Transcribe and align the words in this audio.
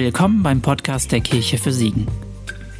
Willkommen 0.00 0.44
beim 0.44 0.60
Podcast 0.60 1.10
der 1.10 1.20
Kirche 1.20 1.58
für 1.58 1.72
Siegen. 1.72 2.06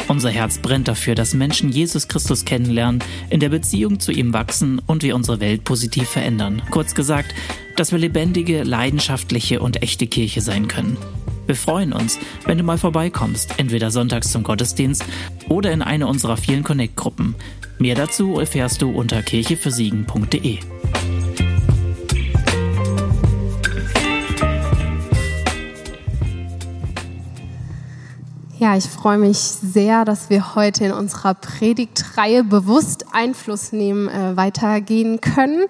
Unser 0.07 0.31
Herz 0.31 0.59
brennt 0.59 0.87
dafür, 0.87 1.17
dass 1.17 1.35
Menschen 1.35 1.69
Jesus 1.69 2.07
Christus 2.07 2.45
kennenlernen, 2.45 3.03
in 3.29 3.41
der 3.41 3.49
Beziehung 3.49 3.99
zu 3.99 4.13
ihm 4.13 4.33
wachsen 4.33 4.81
und 4.87 5.03
wir 5.03 5.17
unsere 5.17 5.41
Welt 5.41 5.65
positiv 5.65 6.09
verändern. 6.09 6.63
Kurz 6.71 6.95
gesagt, 6.95 7.35
dass 7.75 7.91
wir 7.91 7.99
lebendige, 7.99 8.63
leidenschaftliche 8.63 9.59
und 9.59 9.83
echte 9.83 10.07
Kirche 10.07 10.43
sein 10.43 10.69
können. 10.69 10.97
Wir 11.47 11.57
freuen 11.57 11.93
uns, 11.93 12.21
wenn 12.47 12.57
du 12.57 12.63
mal 12.63 12.79
vorbeikommst, 12.79 13.59
entweder 13.59 13.91
sonntags 13.91 14.31
zum 14.31 14.45
Gottesdienst 14.45 15.05
oder 15.49 15.73
in 15.73 15.83
eine 15.83 16.07
unserer 16.07 16.37
vielen 16.37 16.63
Connect-Gruppen. 16.63 17.35
Mehr 17.81 17.97
dazu 17.97 18.39
erfährst 18.39 18.81
du 18.81 18.91
unter 18.91 19.25
kirchefürsiegen.de. 19.25 20.59
Ja, 28.61 28.77
ich 28.77 28.87
freue 28.87 29.19
mich 29.19 29.39
sehr, 29.39 30.05
dass 30.05 30.31
wir 30.31 30.57
heute 30.57 30.87
in 30.87 30.91
unserer 30.91 31.35
Predigtreihe 31.35 32.43
bewusst 32.43 33.05
Einfluss 33.13 33.71
nehmen 33.71 34.09
äh, 34.09 34.37
weitergehen 34.37 35.21
können. 35.21 35.67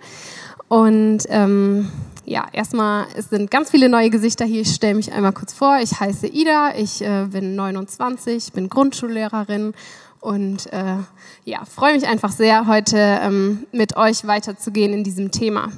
Und 0.69 1.25
ähm, 1.29 1.91
ja, 2.25 2.47
erstmal, 2.51 3.05
es 3.15 3.29
sind 3.29 3.51
ganz 3.51 3.71
viele 3.73 3.91
neue 3.91 4.09
Gesichter 4.09 4.47
hier. 4.47 4.63
Ich 4.63 4.75
stelle 4.75 4.95
mich 4.95 5.13
einmal 5.13 5.35
kurz 5.35 5.53
vor. 5.53 5.79
Ich 5.83 6.01
heiße 6.01 6.29
Ida, 6.29 6.77
ich 6.79 7.03
äh, 7.03 7.27
bin 7.31 7.57
29, 7.57 8.55
bin 8.55 8.71
Grundschullehrerin 8.71 9.75
und 10.21 10.73
äh, 10.73 10.97
ja, 11.45 11.67
freue 11.67 11.93
mich 11.93 12.07
einfach 12.07 12.33
sehr, 12.33 12.67
heute 12.67 12.97
ähm, 12.97 13.67
mit 13.71 13.99
euch 13.99 14.27
weiterzugehen 14.27 14.95
in 14.95 15.05
diesem 15.05 15.31
Thema. 15.31 15.69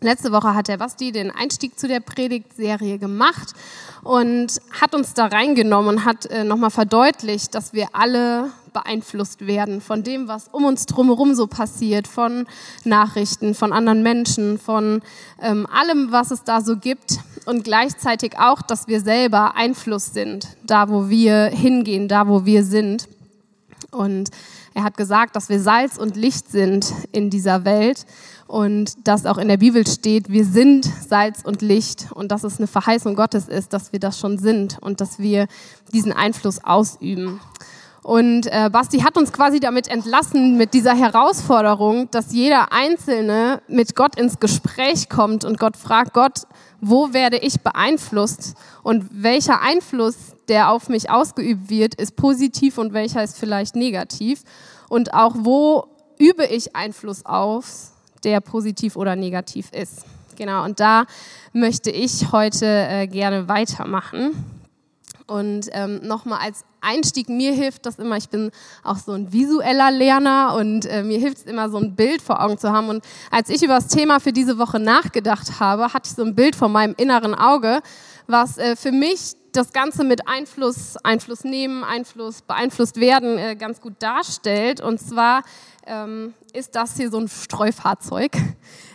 Letzte 0.00 0.30
Woche 0.30 0.54
hat 0.54 0.68
der 0.68 0.76
Basti 0.76 1.10
den 1.10 1.30
Einstieg 1.30 1.78
zu 1.78 1.88
der 1.88 2.00
Predigtserie 2.00 2.98
gemacht 2.98 3.54
und 4.02 4.60
hat 4.78 4.94
uns 4.94 5.14
da 5.14 5.24
reingenommen 5.24 5.96
und 5.96 6.04
hat 6.04 6.26
äh, 6.26 6.44
nochmal 6.44 6.70
verdeutlicht, 6.70 7.54
dass 7.54 7.72
wir 7.72 7.88
alle 7.92 8.50
beeinflusst 8.74 9.46
werden 9.46 9.80
von 9.80 10.02
dem, 10.02 10.28
was 10.28 10.48
um 10.48 10.66
uns 10.66 10.84
drumherum 10.84 11.34
so 11.34 11.46
passiert, 11.46 12.08
von 12.08 12.46
Nachrichten, 12.84 13.54
von 13.54 13.72
anderen 13.72 14.02
Menschen, 14.02 14.58
von 14.58 15.00
ähm, 15.40 15.66
allem, 15.66 16.12
was 16.12 16.30
es 16.30 16.44
da 16.44 16.60
so 16.60 16.76
gibt 16.76 17.18
und 17.46 17.64
gleichzeitig 17.64 18.38
auch, 18.38 18.60
dass 18.60 18.88
wir 18.88 19.00
selber 19.00 19.54
Einfluss 19.56 20.12
sind, 20.12 20.58
da 20.62 20.90
wo 20.90 21.08
wir 21.08 21.46
hingehen, 21.46 22.06
da 22.06 22.28
wo 22.28 22.44
wir 22.44 22.64
sind. 22.64 23.08
Und 23.92 24.28
er 24.74 24.84
hat 24.84 24.98
gesagt, 24.98 25.36
dass 25.36 25.48
wir 25.48 25.58
Salz 25.58 25.96
und 25.96 26.16
Licht 26.16 26.50
sind 26.50 26.92
in 27.12 27.30
dieser 27.30 27.64
Welt 27.64 28.04
und 28.46 29.06
dass 29.06 29.26
auch 29.26 29.38
in 29.38 29.48
der 29.48 29.56
Bibel 29.56 29.86
steht, 29.86 30.28
wir 30.28 30.44
sind 30.44 30.84
Salz 30.84 31.40
und 31.44 31.62
Licht 31.62 32.06
und 32.12 32.30
dass 32.30 32.44
es 32.44 32.58
eine 32.58 32.66
Verheißung 32.66 33.16
Gottes 33.16 33.48
ist, 33.48 33.72
dass 33.72 33.92
wir 33.92 34.00
das 34.00 34.18
schon 34.18 34.38
sind 34.38 34.78
und 34.80 35.00
dass 35.00 35.18
wir 35.18 35.46
diesen 35.92 36.12
Einfluss 36.12 36.62
ausüben. 36.62 37.40
Und 38.06 38.46
äh, 38.46 38.70
Basti 38.70 39.00
hat 39.00 39.18
uns 39.18 39.32
quasi 39.32 39.58
damit 39.58 39.88
entlassen, 39.88 40.56
mit 40.56 40.74
dieser 40.74 40.94
Herausforderung, 40.94 42.08
dass 42.12 42.32
jeder 42.32 42.72
Einzelne 42.72 43.62
mit 43.66 43.96
Gott 43.96 44.14
ins 44.14 44.38
Gespräch 44.38 45.08
kommt 45.08 45.44
und 45.44 45.58
Gott 45.58 45.76
fragt, 45.76 46.12
Gott, 46.12 46.42
wo 46.80 47.12
werde 47.12 47.38
ich 47.38 47.62
beeinflusst 47.62 48.54
und 48.84 49.08
welcher 49.10 49.60
Einfluss, 49.60 50.14
der 50.46 50.70
auf 50.70 50.88
mich 50.88 51.10
ausgeübt 51.10 51.68
wird, 51.68 51.96
ist 51.96 52.14
positiv 52.14 52.78
und 52.78 52.92
welcher 52.92 53.24
ist 53.24 53.38
vielleicht 53.38 53.74
negativ 53.74 54.44
und 54.88 55.12
auch 55.12 55.34
wo 55.38 55.88
übe 56.16 56.44
ich 56.44 56.76
Einfluss 56.76 57.26
auf 57.26 57.90
der 58.26 58.40
positiv 58.40 58.96
oder 58.96 59.16
negativ 59.16 59.70
ist. 59.72 60.04
Genau, 60.36 60.64
und 60.64 60.80
da 60.80 61.06
möchte 61.54 61.90
ich 61.90 62.32
heute 62.32 62.66
äh, 62.66 63.06
gerne 63.06 63.48
weitermachen. 63.48 64.44
Und 65.26 65.68
ähm, 65.72 66.00
nochmal 66.02 66.40
als 66.40 66.64
Einstieg, 66.80 67.28
mir 67.28 67.52
hilft 67.52 67.84
das 67.84 67.98
immer, 67.98 68.16
ich 68.16 68.28
bin 68.28 68.52
auch 68.84 68.96
so 68.96 69.12
ein 69.12 69.32
visueller 69.32 69.90
Lerner 69.90 70.54
und 70.56 70.86
äh, 70.86 71.02
mir 71.02 71.18
hilft 71.18 71.38
es 71.38 71.44
immer, 71.44 71.68
so 71.68 71.78
ein 71.78 71.96
Bild 71.96 72.22
vor 72.22 72.40
Augen 72.40 72.58
zu 72.58 72.70
haben. 72.70 72.88
Und 72.88 73.04
als 73.30 73.48
ich 73.48 73.62
über 73.62 73.74
das 73.74 73.88
Thema 73.88 74.20
für 74.20 74.32
diese 74.32 74.58
Woche 74.58 74.78
nachgedacht 74.78 75.58
habe, 75.58 75.92
hatte 75.92 76.10
ich 76.10 76.14
so 76.14 76.22
ein 76.22 76.36
Bild 76.36 76.54
vor 76.54 76.68
meinem 76.68 76.94
inneren 76.96 77.34
Auge, 77.34 77.80
was 78.28 78.58
äh, 78.58 78.76
für 78.76 78.92
mich 78.92 79.32
das 79.50 79.72
Ganze 79.72 80.04
mit 80.04 80.28
Einfluss, 80.28 80.96
Einfluss 80.98 81.42
nehmen, 81.42 81.82
Einfluss, 81.82 82.42
beeinflusst 82.42 83.00
werden 83.00 83.38
äh, 83.38 83.56
ganz 83.56 83.80
gut 83.80 83.94
darstellt. 83.98 84.80
Und 84.80 85.00
zwar 85.00 85.42
ähm, 85.86 86.34
ist 86.52 86.74
das 86.74 86.96
hier 86.96 87.10
so 87.10 87.18
ein 87.18 87.28
Streufahrzeug. 87.28 88.36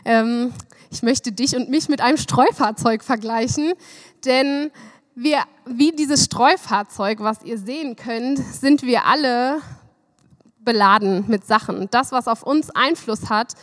Ähm, 0.05 0.53
ich 0.89 1.03
möchte 1.03 1.31
dich 1.31 1.55
und 1.55 1.69
mich 1.69 1.89
mit 1.89 2.01
einem 2.01 2.17
Streufahrzeug 2.17 3.03
vergleichen, 3.03 3.73
denn 4.25 4.71
wir, 5.15 5.39
wie 5.65 5.91
dieses 5.91 6.25
Streufahrzeug, 6.25 7.19
was 7.19 7.43
ihr 7.43 7.57
sehen 7.57 7.95
könnt, 7.95 8.39
sind 8.39 8.83
wir 8.83 9.05
alle 9.05 9.61
beladen 10.59 11.25
mit 11.27 11.45
Sachen. 11.45 11.89
Das, 11.91 12.11
was 12.11 12.27
auf 12.27 12.43
uns 12.43 12.69
Einfluss 12.71 13.29
hat, 13.29 13.53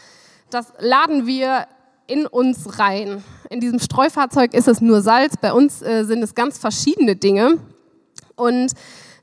das 0.50 0.72
laden 0.78 1.26
wir 1.26 1.66
in 2.06 2.26
uns 2.26 2.78
rein. 2.78 3.22
In 3.50 3.60
diesem 3.60 3.78
Streufahrzeug 3.78 4.54
ist 4.54 4.68
es 4.68 4.80
nur 4.80 5.02
Salz, 5.02 5.36
bei 5.36 5.52
uns 5.52 5.82
äh, 5.82 6.04
sind 6.04 6.22
es 6.22 6.34
ganz 6.34 6.58
verschiedene 6.58 7.16
Dinge. 7.16 7.58
Und 8.34 8.72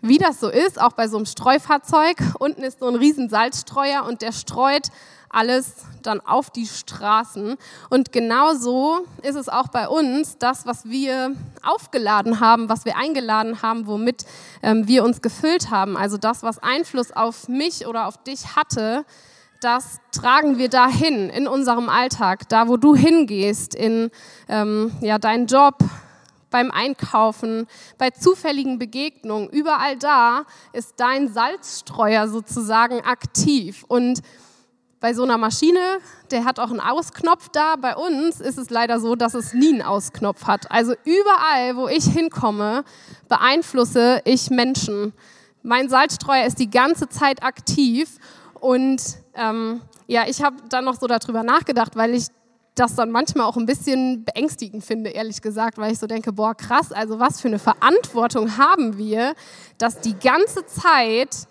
wie 0.08 0.18
das 0.18 0.40
so 0.40 0.50
ist, 0.50 0.80
auch 0.80 0.94
bei 0.94 1.08
so 1.08 1.18
einem 1.18 1.26
Streufahrzeug. 1.26 2.18
Unten 2.40 2.64
ist 2.64 2.80
so 2.80 2.88
ein 2.88 2.96
riesen 2.96 3.30
Salzstreuer 3.30 4.06
und 4.06 4.22
der 4.22 4.32
streut 4.32 4.88
alles 5.30 5.74
dann 6.02 6.22
auf 6.22 6.50
die 6.50 6.66
Straßen. 6.66 7.58
Und 7.90 8.12
genauso 8.12 9.06
ist 9.22 9.36
es 9.36 9.50
auch 9.50 9.68
bei 9.68 9.88
uns, 9.90 10.38
das, 10.38 10.66
was 10.66 10.86
wir 10.86 11.36
aufgeladen 11.64 12.40
haben, 12.40 12.70
was 12.70 12.86
wir 12.86 12.96
eingeladen 12.96 13.62
haben, 13.62 13.88
womit 13.88 14.26
ähm, 14.64 14.88
wir 14.88 15.04
uns 15.04 15.22
gefüllt 15.22 15.72
haben. 15.72 15.98
Also 15.98 16.18
das, 16.18 16.44
was 16.44 16.60
Einfluss 16.60 17.12
auf 17.12 17.50
mich 17.50 17.86
oder 17.88 18.08
auf 18.08 18.22
dich 18.24 18.56
hatte, 18.56 19.06
das 19.60 19.98
tragen 20.12 20.58
wir 20.58 20.70
dahin 20.70 21.30
in 21.30 21.48
unserem 21.48 21.90
Alltag, 21.90 22.48
da 22.50 22.68
wo 22.68 22.78
du 22.78 22.96
hingehst, 22.96 23.74
in 23.74 24.12
ähm, 24.48 24.92
ja, 25.02 25.18
deinen 25.18 25.48
Job, 25.48 25.80
beim 26.56 26.72
Einkaufen, 26.72 27.68
bei 27.98 28.12
zufälligen 28.12 28.80
Begegnungen, 28.80 29.50
überall 29.50 29.98
da 29.98 30.46
ist 30.72 30.94
dein 31.02 31.28
Salzstreuer 31.28 32.30
sozusagen 32.30 33.02
aktiv. 33.02 33.84
Und 33.90 34.22
bei 35.02 35.14
so 35.14 35.24
einer 35.24 35.38
Maschine, 35.38 35.98
der 36.32 36.46
hat 36.46 36.62
auch 36.62 36.70
einen 36.70 36.80
Ausknopf 36.80 37.50
da. 37.50 37.76
Bei 37.76 37.98
uns 37.98 38.40
ist 38.40 38.58
es 38.58 38.70
leider 38.70 39.02
so, 39.02 39.16
dass 39.16 39.34
es 39.34 39.54
nie 39.54 39.74
einen 39.74 39.82
Ausknopf 39.82 40.46
hat. 40.48 40.72
Also 40.72 40.94
überall, 41.04 41.76
wo 41.76 41.90
ich 41.90 42.06
hinkomme, 42.06 42.86
beeinflusse 43.28 44.22
ich 44.24 44.50
Menschen. 44.50 45.12
Mein 45.62 45.90
Salzstreuer 45.90 46.46
ist 46.46 46.60
die 46.60 46.70
ganze 46.70 47.10
Zeit 47.10 47.44
aktiv 47.44 48.18
und 48.62 49.02
ähm, 49.34 49.82
ja, 50.08 50.24
ich 50.26 50.42
habe 50.42 50.56
dann 50.70 50.86
noch 50.86 50.98
so 50.98 51.08
darüber 51.08 51.44
nachgedacht, 51.44 51.98
weil 51.98 52.14
ich 52.14 52.28
das 52.76 52.96
dann 52.96 53.10
manchmal 53.10 53.46
auch 53.46 53.58
ein 53.58 53.66
bisschen 53.66 54.26
beängstigend 54.26 54.84
finde, 54.84 55.10
ehrlich 55.10 55.42
gesagt, 55.42 55.78
weil 55.78 55.94
ich 55.94 56.00
so 56.00 56.08
denke, 56.08 56.34
boah, 56.34 56.54
krass, 56.54 56.92
also 56.92 57.20
was 57.20 57.40
für 57.40 57.48
eine 57.48 57.60
Verantwortung 57.60 58.58
haben 58.58 58.98
wir, 58.98 59.34
dass 59.78 60.02
die 60.02 60.14
ganze 60.14 60.66
Zeit 60.66 61.48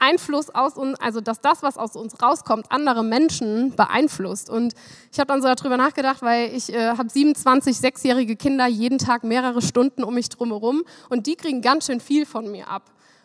Einfluss 0.00 0.48
aus 0.50 0.76
uns, 0.76 0.98
also 0.98 1.20
dass 1.20 1.40
das, 1.40 1.62
was 1.62 1.76
aus 1.76 1.94
uns 1.94 2.22
rauskommt, 2.22 2.66
andere 2.70 3.04
Menschen 3.04 3.76
beeinflusst. 3.76 4.48
Und 4.48 4.72
ich 5.12 5.18
habe 5.18 5.28
dann 5.28 5.42
so 5.42 5.48
darüber 5.48 5.76
nachgedacht, 5.76 6.22
weil 6.22 6.54
ich 6.54 6.72
äh, 6.72 6.96
habe 6.96 7.10
27 7.10 7.76
sechsjährige 7.76 8.34
Kinder 8.36 8.66
jeden 8.66 8.98
Tag 8.98 9.24
mehrere 9.24 9.60
Stunden 9.60 10.02
um 10.02 10.14
mich 10.14 10.30
drumherum 10.30 10.84
und 11.10 11.26
die 11.26 11.36
kriegen 11.36 11.60
ganz 11.60 11.86
schön 11.86 12.00
viel 12.00 12.24
von 12.24 12.50
mir 12.50 12.68
ab. 12.68 12.82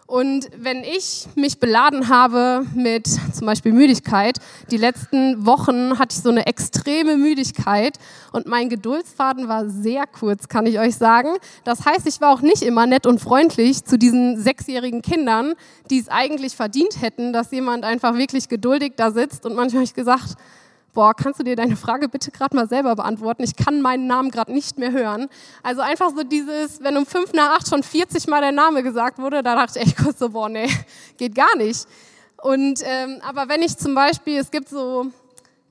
Und 0.08 0.52
wenn 0.56 0.84
ich 0.84 1.26
mich 1.34 1.60
beladen 1.60 2.10
habe 2.10 2.64
mit 2.76 3.08
zum 3.08 3.48
Beispiel 3.48 3.72
Müdigkeit, 3.74 4.38
die 4.70 4.78
letzten 4.78 5.48
Wochen 5.48 5.98
hatte 5.98 6.16
ich 6.16 6.22
so 6.22 6.30
eine 6.30 6.46
extreme 6.46 7.18
Müdigkeit 7.18 7.98
und 8.32 8.46
mein 8.46 8.70
Geduldsfaden 8.70 9.48
war 9.48 9.68
sehr 9.68 10.06
kurz, 10.06 10.48
kann 10.48 10.68
ich 10.68 10.78
euch 10.78 10.96
sagen. 10.96 11.30
Das 11.64 11.86
heißt, 11.86 12.06
ich 12.06 12.22
war 12.22 12.32
auch 12.32 12.42
nicht 12.42 12.62
immer 12.62 12.86
nett 12.86 13.08
und 13.08 13.20
freundlich 13.20 13.84
zu 13.84 13.98
diesen 13.98 14.40
sechsjährigen 14.40 15.02
Kindern, 15.02 15.56
die 15.90 16.00
es 16.00 16.08
eigentlich 16.08 16.56
verdient 16.56 17.02
hätten, 17.02 17.34
dass 17.34 17.50
jemand 17.50 17.84
einfach 17.84 18.16
wirklich 18.16 18.48
geduldig 18.48 18.94
da 18.98 19.10
sitzt. 19.10 19.44
Und 19.44 19.56
manchmal 19.56 19.80
habe 19.80 19.86
ich 19.86 19.96
gesagt, 19.96 20.36
boah, 20.96 21.14
kannst 21.14 21.40
du 21.40 21.44
dir 21.44 21.56
deine 21.56 21.76
Frage 21.76 22.10
bitte 22.10 22.32
gerade 22.32 22.56
mal 22.56 22.68
selber 22.68 22.96
beantworten? 22.96 23.44
Ich 23.44 23.56
kann 23.56 23.82
meinen 23.82 24.08
Namen 24.08 24.32
gerade 24.32 24.52
nicht 24.52 24.80
mehr 24.80 24.92
hören. 24.92 25.28
Also 25.62 25.82
einfach 25.82 26.10
so 26.16 26.24
dieses, 26.24 26.82
wenn 26.82 26.98
um 26.98 27.06
fünf 27.06 27.34
nach 27.34 27.58
acht 27.58 27.68
schon 27.68 27.84
40 27.84 28.28
Mal 28.28 28.42
der 28.42 28.52
Name 28.52 28.82
gesagt 28.82 29.20
wurde, 29.20 29.44
da 29.44 29.56
dachte 29.56 29.78
ich 29.78 29.86
echt 29.86 29.98
kurz 29.98 30.18
so, 30.18 30.30
boah, 30.30 30.50
nee, 30.50 30.70
geht 31.18 31.36
gar 31.36 31.56
nicht. 31.58 31.86
Und 32.42 32.82
ähm, 32.84 33.20
aber 33.22 33.50
wenn 33.50 33.62
ich 33.62 33.78
zum 33.78 33.94
Beispiel, 33.94 34.40
es 34.40 34.50
gibt 34.50 34.70
so 34.70 35.08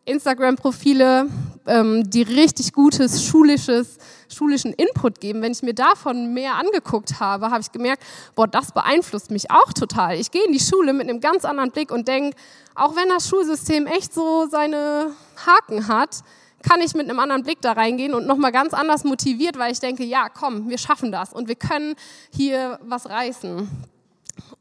Instagram-Profile, 0.04 1.28
ähm, 1.66 2.08
die 2.08 2.22
richtig 2.22 2.72
gutes 2.72 3.24
schulisches, 3.24 3.98
schulischen 4.28 4.72
Input 4.72 5.20
geben. 5.20 5.42
Wenn 5.42 5.52
ich 5.52 5.62
mir 5.62 5.74
davon 5.74 6.34
mehr 6.34 6.56
angeguckt 6.56 7.20
habe, 7.20 7.50
habe 7.50 7.60
ich 7.60 7.72
gemerkt, 7.72 8.02
boah, 8.34 8.46
das 8.46 8.72
beeinflusst 8.72 9.30
mich 9.30 9.50
auch 9.50 9.72
total. 9.72 10.16
Ich 10.16 10.30
gehe 10.30 10.44
in 10.44 10.52
die 10.52 10.60
Schule 10.60 10.92
mit 10.92 11.08
einem 11.08 11.20
ganz 11.20 11.44
anderen 11.44 11.70
Blick 11.70 11.90
und 11.90 12.08
denke, 12.08 12.36
auch 12.74 12.96
wenn 12.96 13.08
das 13.08 13.28
Schulsystem 13.28 13.86
echt 13.86 14.12
so 14.12 14.46
seine 14.50 15.12
Haken 15.46 15.88
hat, 15.88 16.22
kann 16.62 16.80
ich 16.80 16.94
mit 16.94 17.08
einem 17.08 17.20
anderen 17.20 17.42
Blick 17.42 17.60
da 17.60 17.72
reingehen 17.72 18.14
und 18.14 18.26
nochmal 18.26 18.50
ganz 18.50 18.72
anders 18.72 19.04
motiviert, 19.04 19.58
weil 19.58 19.70
ich 19.70 19.80
denke, 19.80 20.02
ja, 20.02 20.28
komm, 20.28 20.70
wir 20.70 20.78
schaffen 20.78 21.12
das 21.12 21.32
und 21.32 21.46
wir 21.46 21.56
können 21.56 21.94
hier 22.30 22.78
was 22.82 23.08
reißen. 23.08 23.68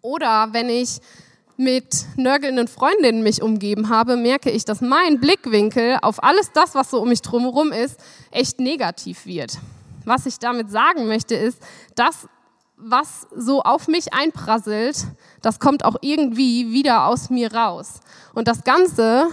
Oder 0.02 0.50
wenn 0.52 0.70
ich 0.70 1.00
mit 1.58 2.06
nörgelnden 2.16 2.68
Freundinnen 2.68 3.24
mich 3.24 3.42
umgeben 3.42 3.90
habe, 3.90 4.18
merke 4.18 4.50
ich, 4.50 4.66
dass 4.66 4.82
mein 4.82 5.20
Blickwinkel 5.20 5.98
auf 6.02 6.24
alles 6.24 6.52
das, 6.52 6.76
was 6.76 6.90
so 6.90 7.02
um 7.02 7.10
mich 7.10 7.22
drumherum 7.22 7.72
ist, 7.72 8.00
echt 8.32 8.60
negativ 8.60 9.26
wird. 9.26 9.60
Was 10.06 10.26
ich 10.26 10.40
damit 10.40 10.70
sagen 10.70 11.08
möchte, 11.08 11.36
ist, 11.36 11.60
das, 11.96 12.28
was 12.76 13.28
so 13.36 13.62
auf 13.62 13.88
mich 13.88 14.14
einprasselt, 14.14 15.06
das 15.42 15.60
kommt 15.60 15.86
auch 15.86 15.96
irgendwie 16.02 16.72
wieder 16.72 17.06
aus 17.06 17.30
mir 17.30 17.54
raus. 17.54 18.00
Und 18.34 18.48
das 18.48 18.64
Ganze 18.64 19.28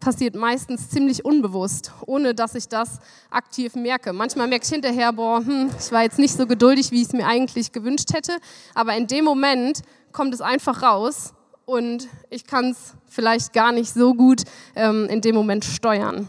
passiert 0.00 0.36
meistens 0.36 0.88
ziemlich 0.88 1.24
unbewusst, 1.24 1.90
ohne 2.06 2.32
dass 2.32 2.54
ich 2.54 2.68
das 2.68 3.00
aktiv 3.28 3.74
merke. 3.74 4.12
Manchmal 4.12 4.46
merke 4.46 4.64
ich 4.64 4.70
hinterher, 4.70 5.12
boah, 5.12 5.38
hm, 5.38 5.70
ich 5.78 5.90
war 5.90 6.04
jetzt 6.04 6.20
nicht 6.20 6.36
so 6.36 6.46
geduldig, 6.46 6.92
wie 6.92 7.02
ich 7.02 7.08
es 7.08 7.12
mir 7.12 7.26
eigentlich 7.26 7.72
gewünscht 7.72 8.12
hätte, 8.14 8.36
aber 8.74 8.96
in 8.96 9.08
dem 9.08 9.24
Moment 9.24 9.82
kommt 10.12 10.32
es 10.32 10.40
einfach 10.40 10.82
raus 10.82 11.34
und 11.66 12.08
ich 12.30 12.46
kann 12.46 12.70
es 12.70 12.94
vielleicht 13.06 13.52
gar 13.52 13.72
nicht 13.72 13.92
so 13.92 14.14
gut 14.14 14.42
ähm, 14.74 15.06
in 15.10 15.20
dem 15.20 15.34
Moment 15.34 15.64
steuern. 15.64 16.26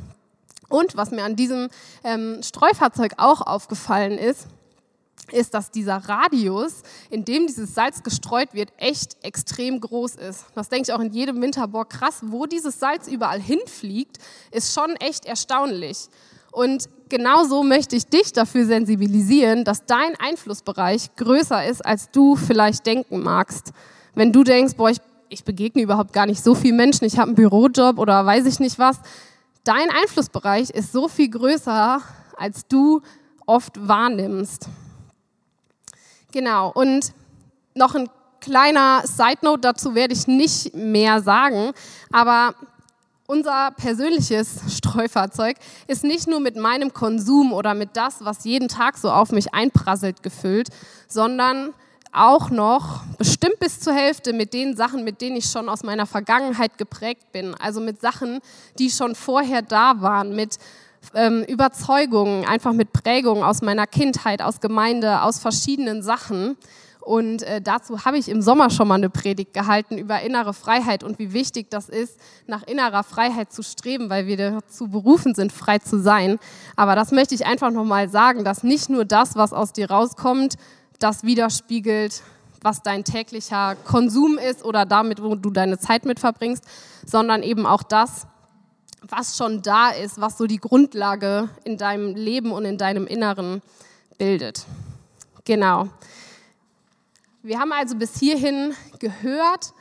Und 0.68 0.98
was 0.98 1.12
mir 1.12 1.24
an 1.24 1.38
diesem 1.38 1.70
ähm, 2.04 2.42
Streufahrzeug 2.44 3.14
auch 3.18 3.42
aufgefallen 3.42 4.18
ist, 4.18 4.48
ist, 5.32 5.54
dass 5.54 5.72
dieser 5.72 5.98
Radius, 5.98 6.84
in 7.10 7.26
dem 7.26 7.48
dieses 7.48 7.76
Salz 7.76 8.04
gestreut 8.04 8.54
wird, 8.54 8.72
echt 8.78 9.18
extrem 9.24 9.80
groß 9.80 10.16
ist. 10.16 10.46
Das 10.56 10.70
denke 10.70 10.90
ich 10.90 10.94
auch 10.94 11.02
in 11.02 11.12
jedem 11.12 11.42
Winter, 11.42 11.68
boah, 11.68 11.88
krass, 11.88 12.20
wo 12.22 12.46
dieses 12.46 12.80
Salz 12.80 13.08
überall 13.08 13.42
hinfliegt, 13.42 14.18
ist 14.52 14.74
schon 14.74 14.96
echt 14.98 15.26
erstaunlich. 15.26 16.08
Und 16.52 16.88
genauso 17.10 17.64
möchte 17.64 17.96
ich 17.96 18.08
dich 18.08 18.34
dafür 18.34 18.66
sensibilisieren, 18.66 19.64
dass 19.64 19.86
dein 19.86 20.16
Einflussbereich 20.18 21.16
größer 21.16 21.66
ist, 21.66 21.86
als 21.86 22.10
du 22.10 22.36
vielleicht 22.36 22.86
denken 22.86 23.22
magst. 23.22 23.74
Wenn 24.16 24.32
du 24.32 24.44
denkst, 24.44 24.76
boah, 24.76 24.90
ich, 24.90 24.98
ich 25.30 25.44
begegne 25.44 25.82
überhaupt 25.82 26.14
gar 26.14 26.26
nicht 26.26 26.44
so 26.44 26.56
viel 26.56 26.74
Menschen, 26.74 27.06
ich 27.06 27.18
habe 27.18 27.28
einen 27.28 27.36
Bürojob 27.36 28.00
oder 28.00 28.26
weiß 28.26 28.46
ich 28.46 28.60
nicht 28.60 28.80
was, 28.80 28.98
dein 29.64 29.90
Einflussbereich 29.90 30.70
ist 30.70 30.92
so 30.92 31.08
viel 31.08 31.30
größer, 31.30 32.02
als 32.38 32.68
du 32.68 33.02
oft 33.46 33.88
wahrnimmst. 33.88 34.68
Genau, 36.32 36.72
und 36.72 37.14
noch 37.76 37.96
ein 37.96 38.10
kleiner 38.40 39.02
Side 39.06 39.40
Note 39.42 39.62
dazu 39.62 39.96
werde 39.96 40.14
ich 40.14 40.28
nicht 40.28 40.74
mehr 40.76 41.22
sagen, 41.22 41.72
aber 42.12 42.54
unser 43.28 43.72
persönliches 43.72 44.62
Streufahrzeug 44.78 45.58
ist 45.88 46.04
nicht 46.04 46.28
nur 46.28 46.40
mit 46.40 46.56
meinem 46.56 46.94
Konsum 46.94 47.54
oder 47.54 47.74
mit 47.74 47.90
das, 47.94 48.24
was 48.24 48.46
jeden 48.46 48.68
Tag 48.68 48.98
so 48.98 49.12
auf 49.12 49.32
mich 49.32 49.54
einprasselt, 49.54 50.24
gefüllt, 50.24 50.70
sondern 51.08 51.74
auch 52.18 52.50
noch 52.50 53.04
bestimmt 53.18 53.60
bis 53.60 53.80
zur 53.80 53.94
Hälfte 53.94 54.34
mit 54.34 54.54
den 54.54 54.76
Sachen, 54.76 55.04
mit 55.04 55.22
denen 55.22 55.36
ich 55.36 55.46
schon 55.46 55.70
aus 55.70 55.84
meiner 55.84 56.06
Vergangenheit 56.06 56.78
geprägt 56.78 57.32
bin. 57.32 57.56
Also 57.56 57.82
mit 57.82 58.02
Sachen, 58.02 58.40
die 58.80 58.90
schon 58.90 59.16
vorher 59.16 59.62
da 59.62 60.02
waren, 60.02 60.36
mit 60.36 60.58
ähm, 61.14 61.44
Überzeugungen, 61.44 62.46
einfach 62.46 62.74
mit 62.74 62.94
Prägungen 62.94 63.44
aus 63.44 63.62
meiner 63.62 63.88
Kindheit, 63.88 64.42
aus 64.42 64.60
Gemeinde, 64.60 65.22
aus 65.22 65.40
verschiedenen 65.40 66.02
Sachen. 66.02 66.58
Und 67.08 67.44
äh, 67.44 67.62
dazu 67.62 68.04
habe 68.04 68.18
ich 68.18 68.28
im 68.28 68.42
Sommer 68.42 68.70
schon 68.70 68.90
mal 68.90 68.96
eine 68.96 69.10
Predigt 69.10 69.54
gehalten 69.54 69.98
über 69.98 70.22
innere 70.22 70.54
Freiheit 70.54 71.06
und 71.06 71.20
wie 71.20 71.32
wichtig 71.32 71.70
das 71.70 71.88
ist, 71.88 72.20
nach 72.48 72.64
innerer 72.64 73.04
Freiheit 73.04 73.54
zu 73.54 73.64
streben, 73.64 74.10
weil 74.10 74.28
wir 74.28 74.36
dazu 74.36 74.90
berufen 74.90 75.34
sind, 75.34 75.54
frei 75.54 75.80
zu 75.80 76.02
sein. 76.02 76.38
Aber 76.76 76.96
das 76.96 77.14
möchte 77.14 77.34
ich 77.34 77.46
einfach 77.46 77.72
nochmal 77.72 78.10
sagen, 78.10 78.44
dass 78.44 78.62
nicht 78.62 78.90
nur 78.90 79.06
das, 79.06 79.38
was 79.38 79.54
aus 79.54 79.72
dir 79.72 79.90
rauskommt, 79.90 80.56
das 81.00 81.24
widerspiegelt, 81.24 82.24
was 82.62 82.82
dein 82.82 83.04
täglicher 83.04 83.76
Konsum 83.76 84.38
ist 84.38 84.64
oder 84.64 84.86
damit, 84.86 85.22
wo 85.22 85.36
du 85.36 85.50
deine 85.50 85.78
Zeit 85.78 86.06
mit 86.06 86.20
verbringst, 86.20 86.64
sondern 87.06 87.44
eben 87.44 87.66
auch 87.66 87.84
das, 87.84 88.28
was 89.02 89.38
schon 89.38 89.62
da 89.62 89.90
ist, 89.90 90.20
was 90.20 90.38
so 90.38 90.48
die 90.48 90.58
Grundlage 90.58 91.50
in 91.64 91.78
deinem 91.78 92.16
Leben 92.16 92.52
und 92.52 92.66
in 92.66 92.78
deinem 92.78 93.08
Inneren 93.08 93.62
bildet. 94.18 94.66
Genau. 95.46 95.90
Wir 97.44 97.60
haben 97.60 97.72
also 97.72 97.96
bis 97.96 98.20
hierhin 98.20 98.74
gehört, 99.00 99.74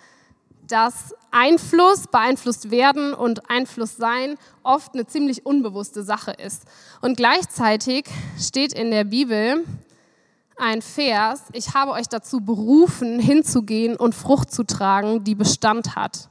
dass 0.68 1.14
Einfluss, 1.30 2.06
beeinflusst 2.08 2.70
werden 2.70 3.14
und 3.14 3.50
Einfluss 3.50 3.96
sein 3.96 4.36
oft 4.62 4.94
eine 4.94 5.06
ziemlich 5.06 5.46
unbewusste 5.46 6.02
Sache 6.02 6.32
ist. 6.32 6.64
Und 7.00 7.16
gleichzeitig 7.16 8.06
steht 8.38 8.72
in 8.72 8.90
der 8.90 9.04
Bibel, 9.04 9.64
ein 10.56 10.82
Vers, 10.82 11.42
ich 11.52 11.74
habe 11.74 11.92
euch 11.92 12.08
dazu 12.08 12.40
berufen, 12.40 13.18
hinzugehen 13.18 13.96
und 13.96 14.14
Frucht 14.14 14.52
zu 14.52 14.64
tragen, 14.64 15.24
die 15.24 15.34
Bestand 15.34 15.96
hat. 15.96 16.30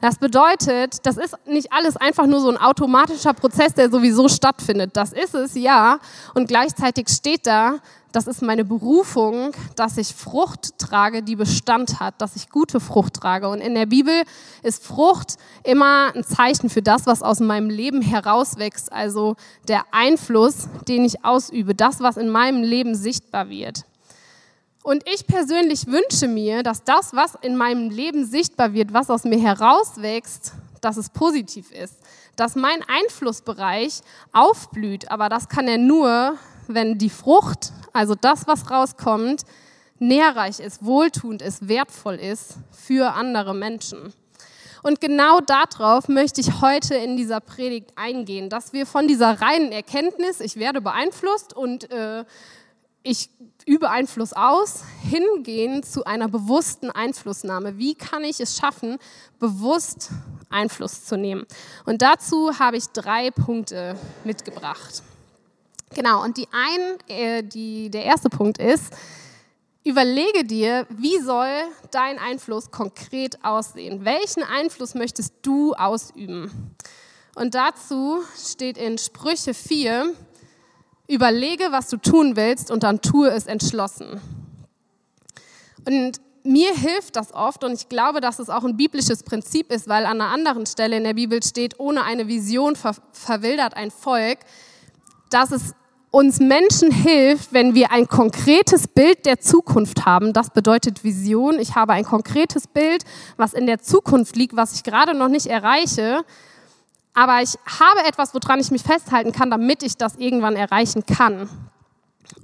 Das 0.00 0.16
bedeutet, 0.16 1.06
das 1.06 1.16
ist 1.16 1.36
nicht 1.46 1.72
alles 1.72 1.96
einfach 1.96 2.26
nur 2.26 2.40
so 2.40 2.50
ein 2.50 2.56
automatischer 2.56 3.34
Prozess, 3.34 3.74
der 3.74 3.88
sowieso 3.88 4.28
stattfindet. 4.28 4.96
Das 4.96 5.12
ist 5.12 5.32
es, 5.32 5.54
ja. 5.54 6.00
Und 6.34 6.48
gleichzeitig 6.48 7.08
steht 7.08 7.46
da, 7.46 7.78
das 8.12 8.26
ist 8.26 8.42
meine 8.42 8.64
Berufung, 8.64 9.52
dass 9.74 9.96
ich 9.96 10.14
Frucht 10.14 10.78
trage, 10.78 11.22
die 11.22 11.36
Bestand 11.36 11.98
hat, 11.98 12.20
dass 12.20 12.36
ich 12.36 12.50
gute 12.50 12.78
Frucht 12.78 13.14
trage. 13.14 13.48
Und 13.48 13.60
in 13.60 13.74
der 13.74 13.86
Bibel 13.86 14.22
ist 14.62 14.84
Frucht 14.84 15.36
immer 15.64 16.14
ein 16.14 16.22
Zeichen 16.22 16.68
für 16.68 16.82
das, 16.82 17.06
was 17.06 17.22
aus 17.22 17.40
meinem 17.40 17.70
Leben 17.70 18.02
herauswächst, 18.02 18.92
also 18.92 19.36
der 19.66 19.84
Einfluss, 19.92 20.68
den 20.86 21.04
ich 21.04 21.24
ausübe, 21.24 21.74
das, 21.74 22.00
was 22.00 22.18
in 22.18 22.28
meinem 22.28 22.62
Leben 22.62 22.94
sichtbar 22.94 23.48
wird. 23.48 23.84
Und 24.82 25.04
ich 25.08 25.26
persönlich 25.26 25.86
wünsche 25.86 26.28
mir, 26.28 26.62
dass 26.62 26.84
das, 26.84 27.14
was 27.14 27.36
in 27.40 27.56
meinem 27.56 27.88
Leben 27.88 28.26
sichtbar 28.26 28.74
wird, 28.74 28.92
was 28.92 29.10
aus 29.10 29.24
mir 29.24 29.38
herauswächst, 29.38 30.52
dass 30.80 30.96
es 30.96 31.08
positiv 31.08 31.70
ist, 31.70 31.94
dass 32.36 32.56
mein 32.56 32.82
Einflussbereich 32.88 34.00
aufblüht. 34.32 35.10
Aber 35.10 35.28
das 35.28 35.48
kann 35.48 35.68
er 35.68 35.78
nur, 35.78 36.36
wenn 36.68 36.98
die 36.98 37.10
Frucht, 37.10 37.72
also 37.92 38.14
das, 38.14 38.46
was 38.46 38.70
rauskommt, 38.70 39.42
nährreich 39.98 40.60
ist, 40.60 40.84
wohltuend 40.84 41.42
ist, 41.42 41.68
wertvoll 41.68 42.16
ist 42.16 42.56
für 42.70 43.12
andere 43.12 43.54
Menschen. 43.54 44.12
Und 44.82 45.00
genau 45.00 45.40
darauf 45.40 46.08
möchte 46.08 46.40
ich 46.40 46.60
heute 46.60 46.96
in 46.96 47.16
dieser 47.16 47.40
Predigt 47.40 47.92
eingehen, 47.94 48.50
dass 48.50 48.72
wir 48.72 48.84
von 48.84 49.06
dieser 49.06 49.40
reinen 49.40 49.70
Erkenntnis, 49.70 50.40
ich 50.40 50.56
werde 50.56 50.80
beeinflusst 50.80 51.56
und 51.56 51.88
äh, 51.92 52.24
ich 53.04 53.30
übe 53.64 53.90
Einfluss 53.90 54.32
aus, 54.32 54.82
hingehen 55.08 55.84
zu 55.84 56.04
einer 56.04 56.28
bewussten 56.28 56.90
Einflussnahme. 56.90 57.78
Wie 57.78 57.94
kann 57.94 58.24
ich 58.24 58.40
es 58.40 58.56
schaffen, 58.56 58.98
bewusst 59.38 60.10
Einfluss 60.50 61.04
zu 61.04 61.16
nehmen? 61.16 61.46
Und 61.84 62.02
dazu 62.02 62.58
habe 62.58 62.76
ich 62.76 62.86
drei 62.88 63.30
Punkte 63.30 63.96
mitgebracht. 64.24 65.02
Genau, 65.94 66.22
und 66.22 66.36
die 66.36 66.48
ein, 66.52 66.98
äh, 67.08 67.42
die, 67.42 67.90
der 67.90 68.04
erste 68.04 68.30
Punkt 68.30 68.58
ist, 68.58 68.92
überlege 69.84 70.44
dir, 70.44 70.86
wie 70.90 71.18
soll 71.18 71.50
dein 71.90 72.18
Einfluss 72.18 72.70
konkret 72.70 73.44
aussehen? 73.44 74.04
Welchen 74.04 74.42
Einfluss 74.42 74.94
möchtest 74.94 75.34
du 75.42 75.74
ausüben? 75.74 76.76
Und 77.34 77.54
dazu 77.54 78.22
steht 78.36 78.78
in 78.78 78.98
Sprüche 78.98 79.54
4, 79.54 80.14
überlege, 81.08 81.64
was 81.70 81.88
du 81.88 81.96
tun 81.96 82.36
willst 82.36 82.70
und 82.70 82.82
dann 82.82 83.00
tue 83.00 83.28
es 83.28 83.46
entschlossen. 83.46 84.20
Und 85.86 86.20
mir 86.44 86.74
hilft 86.74 87.16
das 87.16 87.32
oft 87.34 87.64
und 87.64 87.72
ich 87.72 87.88
glaube, 87.88 88.20
dass 88.20 88.38
es 88.38 88.50
auch 88.50 88.64
ein 88.64 88.76
biblisches 88.76 89.22
Prinzip 89.22 89.70
ist, 89.70 89.88
weil 89.88 90.06
an 90.06 90.20
einer 90.20 90.30
anderen 90.30 90.66
Stelle 90.66 90.96
in 90.96 91.04
der 91.04 91.14
Bibel 91.14 91.42
steht, 91.42 91.78
ohne 91.78 92.02
eine 92.04 92.28
Vision 92.28 92.76
ver 92.76 92.94
verwildert 93.12 93.76
ein 93.76 93.90
Volk, 93.90 94.38
dass 95.30 95.52
es 95.52 95.74
uns 96.12 96.40
Menschen 96.40 96.90
hilft, 96.90 97.54
wenn 97.54 97.74
wir 97.74 97.90
ein 97.90 98.06
konkretes 98.06 98.86
Bild 98.86 99.24
der 99.24 99.40
Zukunft 99.40 100.04
haben. 100.04 100.34
Das 100.34 100.50
bedeutet 100.50 101.02
Vision. 101.04 101.58
Ich 101.58 101.74
habe 101.74 101.94
ein 101.94 102.04
konkretes 102.04 102.68
Bild, 102.68 103.04
was 103.38 103.54
in 103.54 103.66
der 103.66 103.80
Zukunft 103.80 104.36
liegt, 104.36 104.54
was 104.54 104.74
ich 104.74 104.84
gerade 104.84 105.14
noch 105.14 105.28
nicht 105.28 105.46
erreiche. 105.46 106.22
Aber 107.14 107.40
ich 107.42 107.54
habe 107.80 108.06
etwas, 108.06 108.34
woran 108.34 108.60
ich 108.60 108.70
mich 108.70 108.82
festhalten 108.82 109.32
kann, 109.32 109.50
damit 109.50 109.82
ich 109.82 109.96
das 109.96 110.16
irgendwann 110.16 110.54
erreichen 110.54 111.04
kann. 111.06 111.48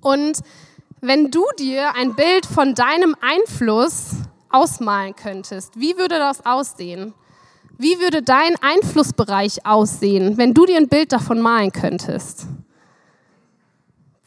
Und 0.00 0.40
wenn 1.02 1.30
du 1.30 1.44
dir 1.58 1.94
ein 1.94 2.14
Bild 2.14 2.46
von 2.46 2.74
deinem 2.74 3.14
Einfluss 3.20 4.12
ausmalen 4.48 5.14
könntest, 5.14 5.78
wie 5.78 5.98
würde 5.98 6.18
das 6.18 6.44
aussehen? 6.46 7.12
Wie 7.76 8.00
würde 8.00 8.22
dein 8.22 8.56
Einflussbereich 8.62 9.66
aussehen, 9.66 10.38
wenn 10.38 10.54
du 10.54 10.64
dir 10.64 10.78
ein 10.78 10.88
Bild 10.88 11.12
davon 11.12 11.40
malen 11.40 11.70
könntest? 11.70 12.46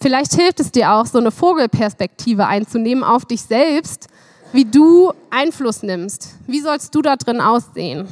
Vielleicht 0.02 0.34
hilft 0.34 0.60
es 0.60 0.72
dir 0.72 0.94
auch, 0.94 1.06
so 1.06 1.20
eine 1.20 1.30
Vogelperspektive 1.30 2.48
einzunehmen 2.48 3.04
auf 3.04 3.24
dich 3.24 3.44
selbst, 3.44 4.08
wie 4.52 4.66
du 4.66 5.14
Einfluss 5.30 5.84
nimmst. 5.84 6.38
Wie 6.48 6.60
sollst 6.60 6.96
du 6.96 7.04
da 7.04 7.16
drin 7.16 7.40
aussehen? 7.40 8.08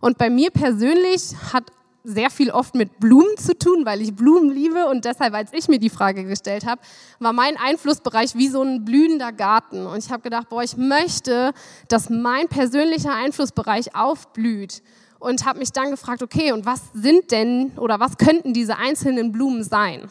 Und 0.00 0.16
bei 0.16 0.30
mir 0.30 0.50
persönlich 0.50 1.34
hat 1.52 1.64
sehr 2.04 2.30
viel 2.30 2.50
oft 2.50 2.74
mit 2.74 3.00
Blumen 3.00 3.36
zu 3.36 3.58
tun, 3.58 3.84
weil 3.84 4.00
ich 4.00 4.16
Blumen 4.16 4.48
liebe 4.48 4.86
und 4.86 5.04
deshalb, 5.04 5.34
als 5.34 5.52
ich 5.52 5.68
mir 5.68 5.78
die 5.78 5.90
Frage 5.90 6.24
gestellt 6.24 6.64
habe, 6.64 6.80
war 7.18 7.34
mein 7.34 7.58
Einflussbereich 7.58 8.34
wie 8.36 8.48
so 8.48 8.62
ein 8.62 8.86
blühender 8.86 9.32
Garten 9.32 9.86
und 9.86 9.98
ich 9.98 10.10
habe 10.10 10.22
gedacht, 10.22 10.48
boah, 10.48 10.62
ich 10.62 10.78
möchte, 10.78 11.52
dass 11.88 12.08
mein 12.08 12.48
persönlicher 12.48 13.12
Einflussbereich 13.12 13.94
aufblüht 13.94 14.82
und 15.18 15.44
habe 15.44 15.58
mich 15.58 15.72
dann 15.72 15.90
gefragt, 15.90 16.22
okay, 16.22 16.52
und 16.52 16.64
was 16.64 16.80
sind 16.94 17.30
denn 17.30 17.72
oder 17.76 18.00
was 18.00 18.16
könnten 18.16 18.54
diese 18.54 18.78
einzelnen 18.78 19.32
Blumen 19.32 19.64
sein? 19.64 20.08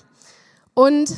Und 0.75 1.15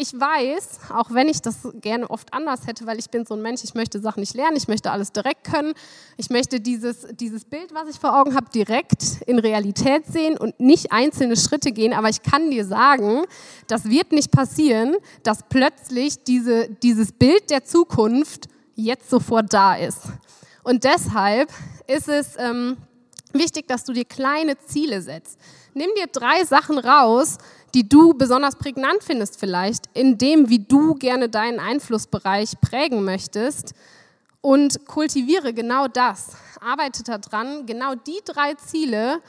ich 0.00 0.12
weiß, 0.12 0.92
auch 0.94 1.10
wenn 1.10 1.28
ich 1.28 1.42
das 1.42 1.56
gerne 1.80 2.08
oft 2.08 2.32
anders 2.32 2.66
hätte, 2.66 2.86
weil 2.86 2.98
ich 2.98 3.10
bin 3.10 3.26
so 3.26 3.34
ein 3.34 3.42
Mensch, 3.42 3.64
ich 3.64 3.74
möchte 3.74 4.00
Sachen 4.00 4.20
nicht 4.20 4.34
lernen, 4.34 4.56
ich 4.56 4.68
möchte 4.68 4.92
alles 4.92 5.10
direkt 5.10 5.44
können, 5.44 5.74
ich 6.16 6.30
möchte 6.30 6.60
dieses, 6.60 7.06
dieses 7.14 7.44
Bild, 7.44 7.74
was 7.74 7.88
ich 7.88 7.98
vor 7.98 8.18
Augen 8.18 8.36
habe, 8.36 8.48
direkt 8.50 9.22
in 9.26 9.40
Realität 9.40 10.06
sehen 10.06 10.38
und 10.38 10.60
nicht 10.60 10.92
einzelne 10.92 11.36
Schritte 11.36 11.72
gehen, 11.72 11.92
aber 11.92 12.08
ich 12.08 12.22
kann 12.22 12.50
dir 12.50 12.64
sagen, 12.64 13.24
das 13.66 13.86
wird 13.86 14.12
nicht 14.12 14.30
passieren, 14.30 14.96
dass 15.24 15.40
plötzlich 15.48 16.22
diese, 16.22 16.68
dieses 16.68 17.10
Bild 17.10 17.50
der 17.50 17.64
Zukunft 17.64 18.48
jetzt 18.76 19.10
sofort 19.10 19.52
da 19.52 19.74
ist. 19.74 20.02
Und 20.62 20.84
deshalb 20.84 21.50
ist 21.88 22.08
es 22.08 22.34
ähm, 22.38 22.76
wichtig, 23.32 23.66
dass 23.66 23.84
du 23.84 23.92
dir 23.92 24.04
kleine 24.04 24.58
Ziele 24.58 25.02
setzt. 25.02 25.38
Nimm 25.74 25.90
dir 25.96 26.06
drei 26.06 26.44
Sachen 26.44 26.78
raus, 26.78 27.38
die 27.74 27.88
du 27.88 28.14
besonders 28.14 28.56
prägnant 28.56 29.02
findest 29.02 29.38
vielleicht, 29.38 29.84
in 29.94 30.18
dem, 30.18 30.48
wie 30.48 30.60
du 30.60 30.94
gerne 30.94 31.28
deinen 31.28 31.60
Einflussbereich 31.60 32.60
prägen 32.60 33.04
möchtest 33.04 33.74
und 34.40 34.86
kultiviere 34.86 35.52
genau 35.52 35.88
das. 35.88 36.36
Arbeite 36.60 37.02
daran, 37.02 37.66
genau 37.66 37.94
die 37.94 38.20
drei 38.24 38.54
Ziele 38.54 39.20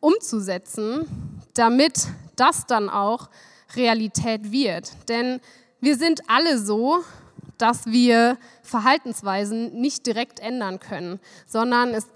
umzusetzen, 0.00 1.06
damit 1.54 2.08
das 2.36 2.66
dann 2.66 2.90
auch 2.90 3.30
Realität 3.76 4.50
wird. 4.50 4.92
Denn 5.08 5.40
wir 5.80 5.96
sind 5.96 6.22
alle 6.28 6.58
so, 6.58 7.04
dass 7.58 7.86
wir 7.86 8.36
Verhaltensweisen 8.62 9.80
nicht 9.80 10.06
direkt 10.06 10.40
ändern 10.40 10.80
können, 10.80 11.20
sondern 11.46 11.90
es 11.90 12.06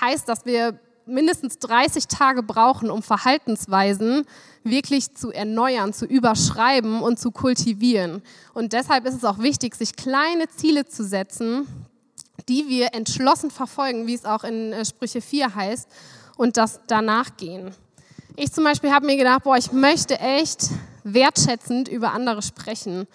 heißt, 0.00 0.28
dass 0.28 0.44
wir 0.44 0.78
mindestens 1.08 1.58
30 1.58 2.06
Tage 2.06 2.42
brauchen, 2.42 2.90
um 2.90 3.02
Verhaltensweisen 3.02 4.24
wirklich 4.64 5.14
zu 5.14 5.32
erneuern, 5.32 5.92
zu 5.92 6.04
überschreiben 6.04 7.00
und 7.00 7.18
zu 7.18 7.30
kultivieren. 7.30 8.22
Und 8.54 8.72
deshalb 8.72 9.06
ist 9.06 9.14
es 9.14 9.24
auch 9.24 9.38
wichtig, 9.38 9.74
sich 9.74 9.96
kleine 9.96 10.48
Ziele 10.48 10.86
zu 10.86 11.04
setzen, 11.04 11.66
die 12.48 12.68
wir 12.68 12.94
entschlossen 12.94 13.50
verfolgen, 13.50 14.06
wie 14.06 14.14
es 14.14 14.24
auch 14.24 14.44
in 14.44 14.72
äh, 14.72 14.84
Sprüche 14.84 15.20
4 15.20 15.54
heißt, 15.54 15.88
und 16.36 16.56
das 16.56 16.80
danach 16.86 17.36
gehen. 17.36 17.72
Ich 18.36 18.52
zum 18.52 18.62
Beispiel 18.62 18.92
habe 18.92 19.06
mir 19.06 19.16
gedacht, 19.16 19.42
boah, 19.42 19.56
ich 19.56 19.72
möchte 19.72 20.20
echt 20.20 20.68
wertschätzend 21.02 21.88
über 21.88 22.12
andere 22.12 22.42
sprechen. 22.42 23.08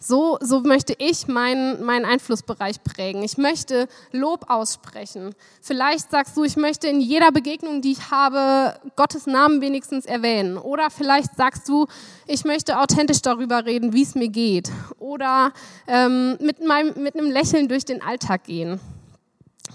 So, 0.00 0.38
so 0.40 0.60
möchte 0.60 0.94
ich 0.96 1.26
meinen, 1.26 1.84
meinen 1.84 2.04
Einflussbereich 2.04 2.84
prägen. 2.84 3.24
Ich 3.24 3.36
möchte 3.36 3.88
Lob 4.12 4.48
aussprechen. 4.48 5.34
Vielleicht 5.60 6.12
sagst 6.12 6.36
du, 6.36 6.44
ich 6.44 6.56
möchte 6.56 6.86
in 6.86 7.00
jeder 7.00 7.32
Begegnung, 7.32 7.82
die 7.82 7.92
ich 7.92 8.12
habe, 8.12 8.78
Gottes 8.94 9.26
Namen 9.26 9.60
wenigstens 9.60 10.06
erwähnen. 10.06 10.56
Oder 10.56 10.90
vielleicht 10.90 11.34
sagst 11.36 11.68
du, 11.68 11.86
ich 12.28 12.44
möchte 12.44 12.78
authentisch 12.78 13.22
darüber 13.22 13.66
reden, 13.66 13.92
wie 13.92 14.02
es 14.02 14.14
mir 14.14 14.28
geht. 14.28 14.70
Oder 15.00 15.52
ähm, 15.88 16.38
mit, 16.40 16.64
meinem, 16.64 17.02
mit 17.02 17.16
einem 17.16 17.32
Lächeln 17.32 17.66
durch 17.66 17.84
den 17.84 18.00
Alltag 18.00 18.44
gehen. 18.44 18.78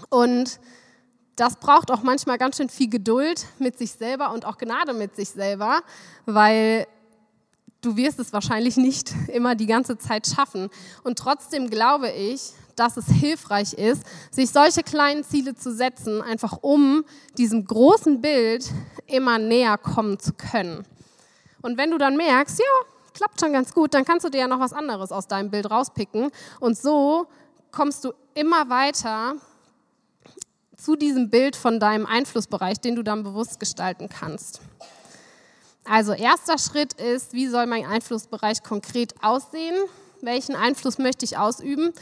Und 0.08 0.58
das 1.36 1.56
braucht 1.56 1.90
auch 1.90 2.02
manchmal 2.02 2.38
ganz 2.38 2.56
schön 2.56 2.70
viel 2.70 2.88
Geduld 2.88 3.44
mit 3.58 3.76
sich 3.76 3.92
selber 3.92 4.32
und 4.32 4.46
auch 4.46 4.56
Gnade 4.56 4.94
mit 4.94 5.16
sich 5.16 5.28
selber, 5.28 5.80
weil 6.24 6.86
du 7.84 7.96
wirst 7.96 8.18
es 8.18 8.32
wahrscheinlich 8.32 8.76
nicht 8.76 9.12
immer 9.28 9.54
die 9.54 9.66
ganze 9.66 9.98
Zeit 9.98 10.26
schaffen. 10.26 10.70
Und 11.02 11.18
trotzdem 11.18 11.70
glaube 11.70 12.10
ich, 12.10 12.52
dass 12.76 12.96
es 12.96 13.06
hilfreich 13.06 13.74
ist, 13.74 14.02
sich 14.30 14.50
solche 14.50 14.82
kleinen 14.82 15.24
Ziele 15.24 15.54
zu 15.54 15.72
setzen, 15.72 16.22
einfach 16.22 16.58
um 16.60 17.04
diesem 17.38 17.64
großen 17.64 18.20
Bild 18.20 18.68
immer 19.06 19.38
näher 19.38 19.78
kommen 19.78 20.18
zu 20.18 20.32
können. 20.32 20.84
Und 21.62 21.78
wenn 21.78 21.90
du 21.90 21.98
dann 21.98 22.16
merkst, 22.16 22.58
ja, 22.58 22.64
klappt 23.14 23.40
schon 23.40 23.52
ganz 23.52 23.72
gut, 23.72 23.94
dann 23.94 24.04
kannst 24.04 24.26
du 24.26 24.30
dir 24.30 24.40
ja 24.40 24.48
noch 24.48 24.60
was 24.60 24.72
anderes 24.72 25.12
aus 25.12 25.28
deinem 25.28 25.50
Bild 25.50 25.70
rauspicken. 25.70 26.30
Und 26.60 26.76
so 26.76 27.26
kommst 27.70 28.04
du 28.04 28.12
immer 28.34 28.68
weiter 28.68 29.36
zu 30.76 30.96
diesem 30.96 31.30
Bild 31.30 31.56
von 31.56 31.80
deinem 31.80 32.06
Einflussbereich, 32.06 32.80
den 32.80 32.96
du 32.96 33.02
dann 33.02 33.22
bewusst 33.22 33.60
gestalten 33.60 34.08
kannst. 34.08 34.60
Also 35.84 36.12
erster 36.12 36.58
Schritt 36.58 36.94
ist, 36.94 37.34
wie 37.34 37.46
soll 37.46 37.66
mein 37.66 37.84
Einflussbereich 37.84 38.62
konkret 38.62 39.14
aussehen? 39.22 39.76
Welchen 40.22 40.56
Einfluss 40.56 40.98
möchte 40.98 41.24
ich 41.24 41.36
ausüben? 41.36 41.92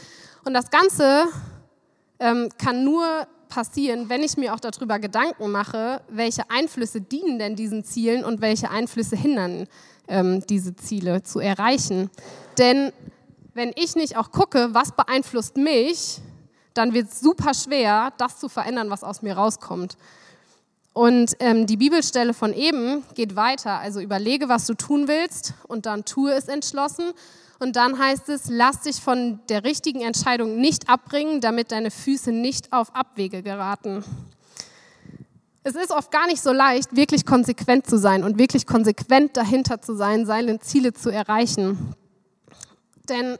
Und 0.45 0.53
das 0.53 0.69
Ganze 0.69 1.25
ähm, 2.19 2.49
kann 2.57 2.85
nur 2.85 3.27
passieren, 3.49 4.09
wenn 4.09 4.23
ich 4.23 4.37
mir 4.37 4.53
auch 4.53 4.59
darüber 4.59 4.99
Gedanken 4.99 5.51
mache, 5.51 6.01
welche 6.09 6.49
Einflüsse 6.49 7.01
dienen 7.01 7.37
denn 7.37 7.55
diesen 7.55 7.83
Zielen 7.83 8.23
und 8.23 8.41
welche 8.41 8.71
Einflüsse 8.71 9.15
hindern 9.15 9.67
ähm, 10.07 10.45
diese 10.47 10.75
Ziele 10.75 11.23
zu 11.23 11.39
erreichen. 11.39 12.09
Denn 12.57 12.91
wenn 13.53 13.71
ich 13.75 13.95
nicht 13.95 14.17
auch 14.17 14.31
gucke, 14.31 14.69
was 14.71 14.93
beeinflusst 14.93 15.57
mich, 15.57 16.21
dann 16.73 16.93
wird 16.93 17.11
es 17.11 17.19
super 17.19 17.53
schwer, 17.53 18.13
das 18.17 18.39
zu 18.39 18.49
verändern, 18.49 18.89
was 18.89 19.03
aus 19.03 19.21
mir 19.21 19.35
rauskommt. 19.35 19.97
Und 20.93 21.35
ähm, 21.39 21.65
die 21.65 21.77
Bibelstelle 21.77 22.33
von 22.33 22.53
eben 22.53 23.03
geht 23.15 23.35
weiter. 23.35 23.79
Also 23.79 23.99
überlege, 23.99 24.47
was 24.47 24.67
du 24.67 24.75
tun 24.75 25.07
willst 25.07 25.55
und 25.67 25.87
dann 25.87 26.05
tue 26.05 26.31
es 26.31 26.47
entschlossen. 26.47 27.11
Und 27.59 27.75
dann 27.75 27.97
heißt 27.97 28.29
es, 28.29 28.43
lass 28.47 28.81
dich 28.81 28.97
von 28.97 29.39
der 29.49 29.63
richtigen 29.63 30.01
Entscheidung 30.01 30.57
nicht 30.57 30.89
abbringen, 30.89 31.41
damit 31.41 31.71
deine 31.71 31.91
Füße 31.91 32.31
nicht 32.31 32.71
auf 32.73 32.95
Abwege 32.95 33.41
geraten. 33.41 34.03
Es 35.63 35.75
ist 35.75 35.91
oft 35.91 36.11
gar 36.11 36.27
nicht 36.27 36.41
so 36.41 36.51
leicht, 36.51 36.95
wirklich 36.95 37.25
konsequent 37.25 37.87
zu 37.87 37.97
sein 37.97 38.23
und 38.23 38.37
wirklich 38.37 38.67
konsequent 38.67 39.37
dahinter 39.37 39.81
zu 39.81 39.95
sein, 39.95 40.25
seine 40.25 40.59
Ziele 40.59 40.93
zu 40.93 41.09
erreichen. 41.09 41.95
Denn 43.07 43.37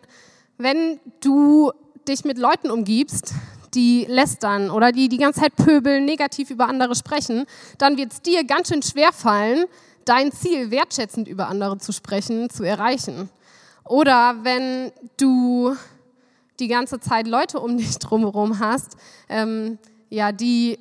wenn 0.57 0.99
du 1.19 1.73
dich 2.07 2.23
mit 2.23 2.37
Leuten 2.37 2.71
umgibst, 2.71 3.33
die 3.75 4.05
lästern 4.07 4.69
oder 4.69 4.91
die 4.91 5.09
die 5.09 5.17
ganze 5.17 5.41
Zeit 5.41 5.55
pöbeln, 5.55 6.05
negativ 6.05 6.49
über 6.49 6.67
andere 6.67 6.95
sprechen, 6.95 7.45
dann 7.77 7.97
wird 7.97 8.13
es 8.13 8.21
dir 8.21 8.43
ganz 8.43 8.69
schön 8.69 8.81
schwer 8.81 9.11
fallen, 9.11 9.65
dein 10.05 10.31
Ziel 10.31 10.71
wertschätzend 10.71 11.27
über 11.27 11.47
andere 11.47 11.77
zu 11.77 11.91
sprechen, 11.91 12.49
zu 12.49 12.63
erreichen. 12.63 13.29
Oder 13.85 14.37
wenn 14.43 14.91
du 15.17 15.75
die 16.59 16.67
ganze 16.67 16.99
Zeit 16.99 17.27
Leute 17.27 17.59
um 17.59 17.77
dich 17.77 17.97
drumherum 17.99 18.59
hast, 18.59 18.95
ähm, 19.29 19.77
ja, 20.09 20.31
die 20.31 20.77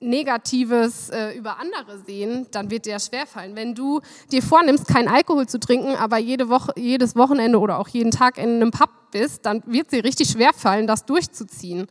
Negatives 0.00 1.10
äh, 1.10 1.36
über 1.36 1.58
andere 1.58 1.98
sehen, 1.98 2.46
dann 2.52 2.70
wird 2.70 2.86
dir 2.86 3.00
schwerfallen. 3.00 3.56
Wenn 3.56 3.74
du 3.74 4.00
dir 4.30 4.42
vornimmst, 4.42 4.86
keinen 4.86 5.08
Alkohol 5.08 5.48
zu 5.48 5.58
trinken, 5.58 5.96
aber 5.96 6.18
jede 6.18 6.48
Woche, 6.48 6.72
jedes 6.76 7.16
Wochenende 7.16 7.58
oder 7.58 7.78
auch 7.78 7.88
jeden 7.88 8.10
Tag 8.10 8.38
in 8.38 8.56
einem 8.56 8.70
Pub 8.70 8.90
bist, 9.10 9.46
dann 9.46 9.62
wird 9.66 9.92
dir 9.92 10.04
richtig 10.04 10.30
schwerfallen, 10.30 10.86
das 10.86 11.04
durchzuziehen. 11.04 11.86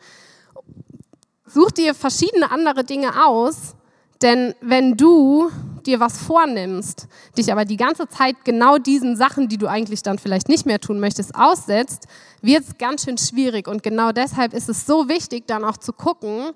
Such 1.45 1.71
dir 1.71 1.93
verschiedene 1.93 2.51
andere 2.51 2.83
Dinge 2.83 3.25
aus, 3.25 3.75
denn 4.21 4.55
wenn 4.61 4.97
du 4.97 5.49
dir 5.85 5.99
was 5.99 6.17
vornimmst, 6.17 7.07
dich 7.37 7.51
aber 7.51 7.65
die 7.65 7.77
ganze 7.77 8.07
Zeit 8.09 8.35
genau 8.43 8.77
diesen 8.77 9.15
Sachen, 9.15 9.47
die 9.47 9.57
du 9.57 9.67
eigentlich 9.67 10.03
dann 10.03 10.19
vielleicht 10.19 10.49
nicht 10.49 10.65
mehr 10.65 10.79
tun 10.79 10.99
möchtest, 10.99 11.35
aussetzt, 11.35 12.07
wird 12.41 12.63
es 12.67 12.77
ganz 12.77 13.05
schön 13.05 13.17
schwierig. 13.17 13.67
Und 13.67 13.83
genau 13.83 14.11
deshalb 14.11 14.53
ist 14.53 14.69
es 14.69 14.85
so 14.85 15.07
wichtig, 15.07 15.47
dann 15.47 15.63
auch 15.63 15.77
zu 15.77 15.93
gucken, 15.93 16.51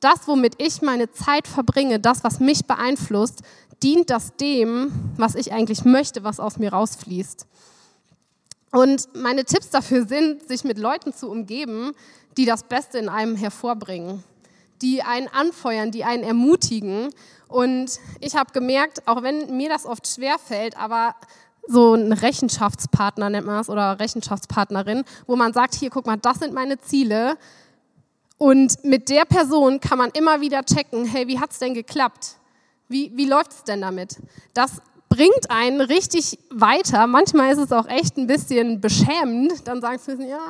das, 0.00 0.28
womit 0.28 0.54
ich 0.62 0.80
meine 0.80 1.10
Zeit 1.10 1.48
verbringe, 1.48 1.98
das, 1.98 2.22
was 2.22 2.38
mich 2.38 2.66
beeinflusst, 2.66 3.42
dient 3.82 4.10
das 4.10 4.36
dem, 4.36 4.92
was 5.16 5.34
ich 5.34 5.52
eigentlich 5.52 5.84
möchte, 5.84 6.24
was 6.24 6.40
aus 6.40 6.58
mir 6.58 6.72
rausfließt. 6.72 7.46
Und 8.70 9.08
meine 9.14 9.44
Tipps 9.44 9.70
dafür 9.70 10.06
sind, 10.06 10.46
sich 10.46 10.64
mit 10.64 10.78
Leuten 10.78 11.12
zu 11.12 11.30
umgeben, 11.30 11.92
die 12.36 12.44
das 12.44 12.64
Beste 12.64 12.98
in 12.98 13.08
einem 13.08 13.36
hervorbringen, 13.36 14.22
die 14.82 15.02
einen 15.02 15.28
anfeuern, 15.28 15.90
die 15.90 16.04
einen 16.04 16.22
ermutigen. 16.22 17.10
Und 17.48 17.98
ich 18.20 18.36
habe 18.36 18.52
gemerkt, 18.52 19.06
auch 19.08 19.22
wenn 19.22 19.56
mir 19.56 19.68
das 19.68 19.86
oft 19.86 20.06
schwer 20.06 20.38
fällt, 20.38 20.76
aber 20.76 21.14
so 21.66 21.94
ein 21.94 22.12
Rechenschaftspartner 22.12 23.30
nennt 23.30 23.46
man 23.46 23.60
es 23.60 23.68
oder 23.68 23.98
Rechenschaftspartnerin, 23.98 25.04
wo 25.26 25.36
man 25.36 25.52
sagt, 25.52 25.74
hier 25.74 25.90
guck 25.90 26.06
mal, 26.06 26.16
das 26.16 26.38
sind 26.38 26.54
meine 26.54 26.80
Ziele, 26.80 27.36
und 28.38 28.84
mit 28.84 29.08
der 29.08 29.24
Person 29.24 29.80
kann 29.80 29.98
man 29.98 30.10
immer 30.12 30.40
wieder 30.40 30.64
checken, 30.64 31.04
hey, 31.04 31.26
wie 31.26 31.40
hat's 31.40 31.58
denn 31.58 31.74
geklappt? 31.74 32.36
Wie, 32.88 33.10
wie 33.16 33.26
läuft's 33.26 33.64
denn 33.64 33.80
damit? 33.80 34.16
Das 34.54 34.80
bringt 35.08 35.50
einen 35.50 35.80
richtig 35.80 36.38
weiter. 36.50 37.06
Manchmal 37.06 37.52
ist 37.52 37.58
es 37.58 37.72
auch 37.72 37.86
echt 37.88 38.16
ein 38.16 38.26
bisschen 38.26 38.80
beschämend. 38.80 39.66
Dann 39.66 39.80
sagst 39.80 40.08
du, 40.08 40.12
ja, 40.22 40.40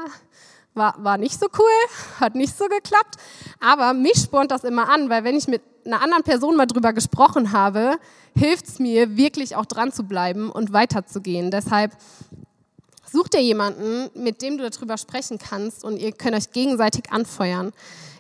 war, 0.74 0.94
war 0.98 1.18
nicht 1.18 1.38
so 1.38 1.46
cool, 1.58 2.20
hat 2.20 2.34
nicht 2.34 2.56
so 2.56 2.64
geklappt. 2.66 3.16
Aber 3.60 3.92
mich 3.92 4.18
spornt 4.18 4.50
das 4.50 4.64
immer 4.64 4.88
an, 4.88 5.10
weil 5.10 5.24
wenn 5.24 5.36
ich 5.36 5.48
mit 5.48 5.62
einer 5.84 6.02
anderen 6.02 6.22
Person 6.22 6.56
mal 6.56 6.66
drüber 6.66 6.92
gesprochen 6.92 7.52
habe, 7.52 7.98
hilft 8.36 8.68
es 8.68 8.78
mir 8.78 9.16
wirklich 9.16 9.56
auch 9.56 9.66
dran 9.66 9.92
zu 9.92 10.04
bleiben 10.04 10.50
und 10.50 10.72
weiterzugehen. 10.72 11.50
Deshalb 11.50 11.92
such 13.10 13.28
dir 13.28 13.40
jemanden, 13.40 14.10
mit 14.14 14.42
dem 14.42 14.58
du 14.58 14.68
darüber 14.68 14.98
sprechen 14.98 15.38
kannst 15.38 15.84
und 15.84 15.96
ihr 15.96 16.12
könnt 16.12 16.36
euch 16.36 16.52
gegenseitig 16.52 17.10
anfeuern. 17.10 17.72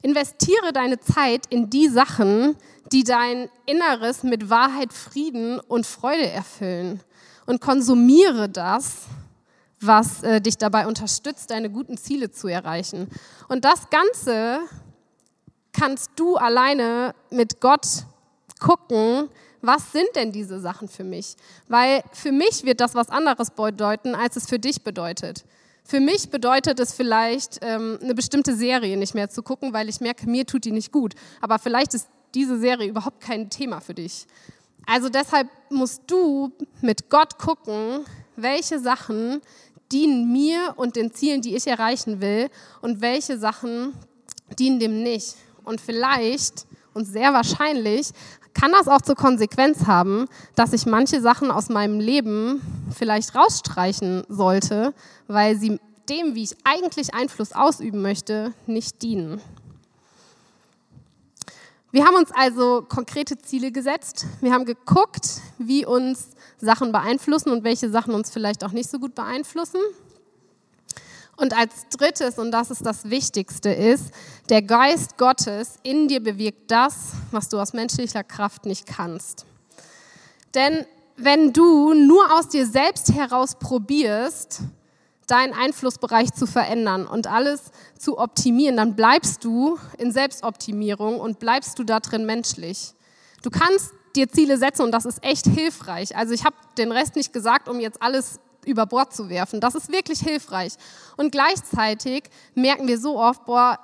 Investiere 0.02 0.72
deine 0.72 0.98
Zeit 1.00 1.46
in 1.50 1.70
die 1.70 1.88
Sachen, 1.88 2.56
die 2.92 3.04
dein 3.04 3.48
Inneres 3.66 4.22
mit 4.22 4.50
Wahrheit, 4.50 4.92
Frieden 4.92 5.60
und 5.60 5.86
Freude 5.86 6.28
erfüllen. 6.30 7.00
Und 7.46 7.60
konsumiere 7.60 8.48
das, 8.48 9.06
was 9.80 10.22
äh, 10.22 10.40
dich 10.40 10.58
dabei 10.58 10.86
unterstützt, 10.86 11.50
deine 11.50 11.70
guten 11.70 11.96
Ziele 11.96 12.30
zu 12.30 12.48
erreichen. 12.48 13.08
Und 13.48 13.64
das 13.64 13.88
Ganze 13.90 14.60
kannst 15.72 16.10
du 16.16 16.36
alleine 16.36 17.14
mit 17.30 17.60
Gott 17.60 17.86
gucken, 18.58 19.28
was 19.60 19.92
sind 19.92 20.08
denn 20.14 20.32
diese 20.32 20.60
Sachen 20.60 20.88
für 20.88 21.04
mich? 21.04 21.36
Weil 21.68 22.02
für 22.12 22.32
mich 22.32 22.64
wird 22.64 22.80
das 22.80 22.94
was 22.94 23.08
anderes 23.08 23.50
bedeuten, 23.50 24.14
als 24.14 24.36
es 24.36 24.46
für 24.46 24.58
dich 24.58 24.84
bedeutet. 24.84 25.44
Für 25.84 26.00
mich 26.00 26.30
bedeutet 26.30 26.78
es 26.80 26.92
vielleicht, 26.92 27.60
ähm, 27.62 27.98
eine 28.02 28.14
bestimmte 28.14 28.54
Serie 28.54 28.96
nicht 28.96 29.14
mehr 29.14 29.30
zu 29.30 29.42
gucken, 29.42 29.72
weil 29.72 29.88
ich 29.88 30.00
merke, 30.00 30.28
mir 30.28 30.46
tut 30.46 30.64
die 30.64 30.70
nicht 30.70 30.92
gut. 30.92 31.14
Aber 31.40 31.58
vielleicht 31.58 31.94
ist 31.94 32.08
diese 32.34 32.58
Serie 32.58 32.88
überhaupt 32.88 33.20
kein 33.20 33.50
Thema 33.50 33.80
für 33.80 33.94
dich. 33.94 34.26
Also 34.86 35.08
deshalb 35.08 35.48
musst 35.70 36.02
du 36.06 36.52
mit 36.80 37.10
Gott 37.10 37.38
gucken, 37.38 38.04
welche 38.36 38.78
Sachen 38.78 39.40
dienen 39.92 40.32
mir 40.32 40.74
und 40.76 40.96
den 40.96 41.12
Zielen, 41.12 41.42
die 41.42 41.56
ich 41.56 41.66
erreichen 41.66 42.20
will, 42.20 42.50
und 42.80 43.00
welche 43.00 43.38
Sachen 43.38 43.94
dienen 44.58 44.80
dem 44.80 45.02
nicht. 45.02 45.34
Und 45.64 45.80
vielleicht 45.80 46.66
und 46.94 47.04
sehr 47.04 47.32
wahrscheinlich 47.32 48.10
kann 48.54 48.72
das 48.72 48.88
auch 48.88 49.02
zur 49.02 49.14
Konsequenz 49.14 49.86
haben, 49.86 50.26
dass 50.54 50.72
ich 50.72 50.86
manche 50.86 51.20
Sachen 51.20 51.50
aus 51.50 51.68
meinem 51.68 52.00
Leben 52.00 52.60
vielleicht 52.96 53.34
rausstreichen 53.34 54.24
sollte, 54.28 54.94
weil 55.28 55.56
sie 55.56 55.78
dem, 56.08 56.34
wie 56.34 56.44
ich 56.44 56.56
eigentlich 56.64 57.14
Einfluss 57.14 57.52
ausüben 57.52 58.02
möchte, 58.02 58.52
nicht 58.66 59.02
dienen. 59.02 59.40
Wir 61.90 62.04
haben 62.04 62.16
uns 62.16 62.30
also 62.32 62.84
konkrete 62.86 63.38
Ziele 63.38 63.72
gesetzt. 63.72 64.26
Wir 64.42 64.52
haben 64.52 64.66
geguckt, 64.66 65.40
wie 65.56 65.86
uns 65.86 66.28
Sachen 66.60 66.92
beeinflussen 66.92 67.50
und 67.50 67.64
welche 67.64 67.88
Sachen 67.88 68.12
uns 68.12 68.30
vielleicht 68.30 68.62
auch 68.62 68.72
nicht 68.72 68.90
so 68.90 68.98
gut 68.98 69.14
beeinflussen. 69.14 69.80
Und 71.38 71.56
als 71.56 71.88
drittes, 71.88 72.38
und 72.38 72.50
das 72.50 72.70
ist 72.70 72.84
das 72.84 73.08
Wichtigste, 73.08 73.70
ist, 73.70 74.10
der 74.50 74.60
Geist 74.60 75.16
Gottes 75.16 75.78
in 75.82 76.08
dir 76.08 76.22
bewirkt 76.22 76.70
das, 76.70 77.12
was 77.30 77.48
du 77.48 77.58
aus 77.58 77.72
menschlicher 77.72 78.24
Kraft 78.24 78.66
nicht 78.66 78.86
kannst. 78.86 79.46
Denn 80.54 80.84
wenn 81.16 81.52
du 81.54 81.94
nur 81.94 82.36
aus 82.38 82.48
dir 82.48 82.66
selbst 82.66 83.14
heraus 83.14 83.54
probierst, 83.58 84.60
deinen 85.28 85.52
Einflussbereich 85.52 86.32
zu 86.32 86.46
verändern 86.46 87.06
und 87.06 87.26
alles 87.26 87.70
zu 87.98 88.18
optimieren, 88.18 88.76
dann 88.76 88.96
bleibst 88.96 89.44
du 89.44 89.78
in 89.98 90.10
Selbstoptimierung 90.10 91.20
und 91.20 91.38
bleibst 91.38 91.78
du 91.78 91.84
da 91.84 92.00
drin 92.00 92.26
menschlich. 92.26 92.94
Du 93.42 93.50
kannst 93.50 93.92
dir 94.16 94.28
Ziele 94.28 94.56
setzen 94.58 94.82
und 94.82 94.92
das 94.92 95.04
ist 95.04 95.22
echt 95.22 95.46
hilfreich. 95.46 96.16
Also 96.16 96.32
ich 96.32 96.44
habe 96.44 96.56
den 96.76 96.90
Rest 96.90 97.14
nicht 97.14 97.32
gesagt, 97.32 97.68
um 97.68 97.78
jetzt 97.78 98.02
alles 98.02 98.40
über 98.64 98.86
Bord 98.86 99.14
zu 99.14 99.28
werfen. 99.28 99.60
Das 99.60 99.74
ist 99.74 99.92
wirklich 99.92 100.20
hilfreich. 100.20 100.74
Und 101.16 101.30
gleichzeitig 101.30 102.24
merken 102.54 102.88
wir 102.88 102.98
so 102.98 103.18
oft, 103.18 103.44
boah, 103.44 103.78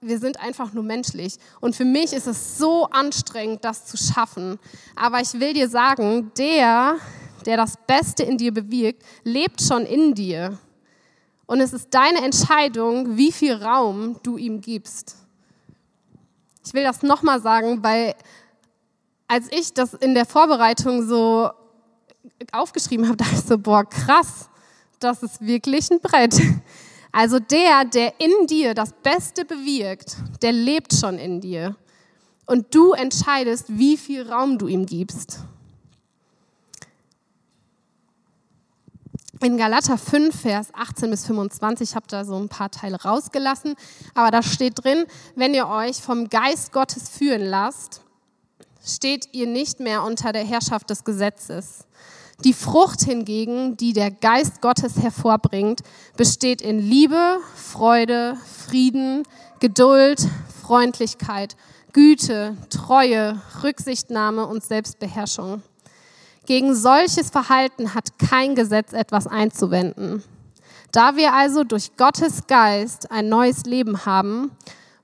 wir 0.00 0.18
sind 0.18 0.40
einfach 0.40 0.72
nur 0.72 0.84
menschlich. 0.84 1.36
Und 1.60 1.76
für 1.76 1.84
mich 1.84 2.12
ist 2.12 2.26
es 2.26 2.58
so 2.58 2.86
anstrengend, 2.86 3.64
das 3.64 3.86
zu 3.86 3.96
schaffen. 3.96 4.58
Aber 4.96 5.20
ich 5.20 5.34
will 5.34 5.52
dir 5.52 5.68
sagen, 5.68 6.32
der, 6.38 6.96
der 7.44 7.56
das 7.56 7.74
Beste 7.86 8.22
in 8.22 8.38
dir 8.38 8.52
bewirkt, 8.52 9.02
lebt 9.24 9.60
schon 9.60 9.84
in 9.84 10.14
dir. 10.14 10.58
Und 11.50 11.60
es 11.60 11.72
ist 11.72 11.88
deine 11.90 12.24
Entscheidung, 12.24 13.16
wie 13.16 13.32
viel 13.32 13.54
Raum 13.54 14.20
du 14.22 14.36
ihm 14.36 14.60
gibst. 14.60 15.16
Ich 16.64 16.72
will 16.74 16.84
das 16.84 17.02
nochmal 17.02 17.42
sagen, 17.42 17.82
weil 17.82 18.14
als 19.26 19.48
ich 19.50 19.74
das 19.74 19.94
in 19.94 20.14
der 20.14 20.26
Vorbereitung 20.26 21.04
so 21.08 21.50
aufgeschrieben 22.52 23.08
habe, 23.08 23.16
dachte 23.24 23.34
ich 23.34 23.40
so, 23.40 23.58
boah, 23.58 23.84
krass, 23.84 24.48
das 25.00 25.24
ist 25.24 25.44
wirklich 25.44 25.90
ein 25.90 25.98
Brett. 25.98 26.40
Also 27.10 27.40
der, 27.40 27.84
der 27.84 28.14
in 28.20 28.46
dir 28.46 28.72
das 28.72 28.92
Beste 28.92 29.44
bewirkt, 29.44 30.18
der 30.42 30.52
lebt 30.52 30.94
schon 30.94 31.18
in 31.18 31.40
dir. 31.40 31.74
Und 32.46 32.72
du 32.72 32.92
entscheidest, 32.92 33.64
wie 33.76 33.96
viel 33.96 34.30
Raum 34.30 34.56
du 34.56 34.68
ihm 34.68 34.86
gibst. 34.86 35.40
In 39.42 39.56
Galater 39.56 39.96
5, 39.96 40.38
Vers 40.38 40.68
18 40.74 41.10
bis 41.10 41.24
25, 41.26 41.88
ich 41.88 41.96
habe 41.96 42.04
da 42.06 42.26
so 42.26 42.36
ein 42.36 42.50
paar 42.50 42.70
Teile 42.70 43.00
rausgelassen, 43.00 43.74
aber 44.14 44.30
da 44.30 44.42
steht 44.42 44.84
drin, 44.84 45.06
wenn 45.34 45.54
ihr 45.54 45.66
euch 45.66 45.96
vom 45.96 46.28
Geist 46.28 46.72
Gottes 46.72 47.08
führen 47.08 47.46
lasst, 47.46 48.02
steht 48.84 49.32
ihr 49.32 49.46
nicht 49.46 49.80
mehr 49.80 50.02
unter 50.02 50.32
der 50.32 50.44
Herrschaft 50.44 50.90
des 50.90 51.04
Gesetzes. 51.04 51.86
Die 52.44 52.52
Frucht 52.52 53.00
hingegen, 53.00 53.78
die 53.78 53.94
der 53.94 54.10
Geist 54.10 54.60
Gottes 54.60 54.98
hervorbringt, 54.98 55.80
besteht 56.18 56.60
in 56.60 56.78
Liebe, 56.78 57.38
Freude, 57.54 58.36
Frieden, 58.66 59.22
Geduld, 59.58 60.20
Freundlichkeit, 60.62 61.56
Güte, 61.94 62.58
Treue, 62.68 63.40
Rücksichtnahme 63.62 64.46
und 64.46 64.62
Selbstbeherrschung. 64.64 65.62
Gegen 66.50 66.74
solches 66.74 67.30
Verhalten 67.30 67.94
hat 67.94 68.18
kein 68.18 68.56
Gesetz 68.56 68.92
etwas 68.92 69.28
einzuwenden. 69.28 70.24
Da 70.90 71.14
wir 71.14 71.32
also 71.32 71.62
durch 71.62 71.96
Gottes 71.96 72.48
Geist 72.48 73.12
ein 73.12 73.28
neues 73.28 73.66
Leben 73.66 74.04
haben, 74.04 74.50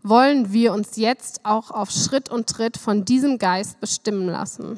wollen 0.03 0.53
wir 0.53 0.73
uns 0.73 0.97
jetzt 0.97 1.45
auch 1.45 1.71
auf 1.71 1.93
Schritt 1.93 2.31
und 2.31 2.49
Tritt 2.49 2.77
von 2.77 3.05
diesem 3.05 3.39
Geist 3.39 3.79
bestimmen 3.79 4.27
lassen 4.27 4.77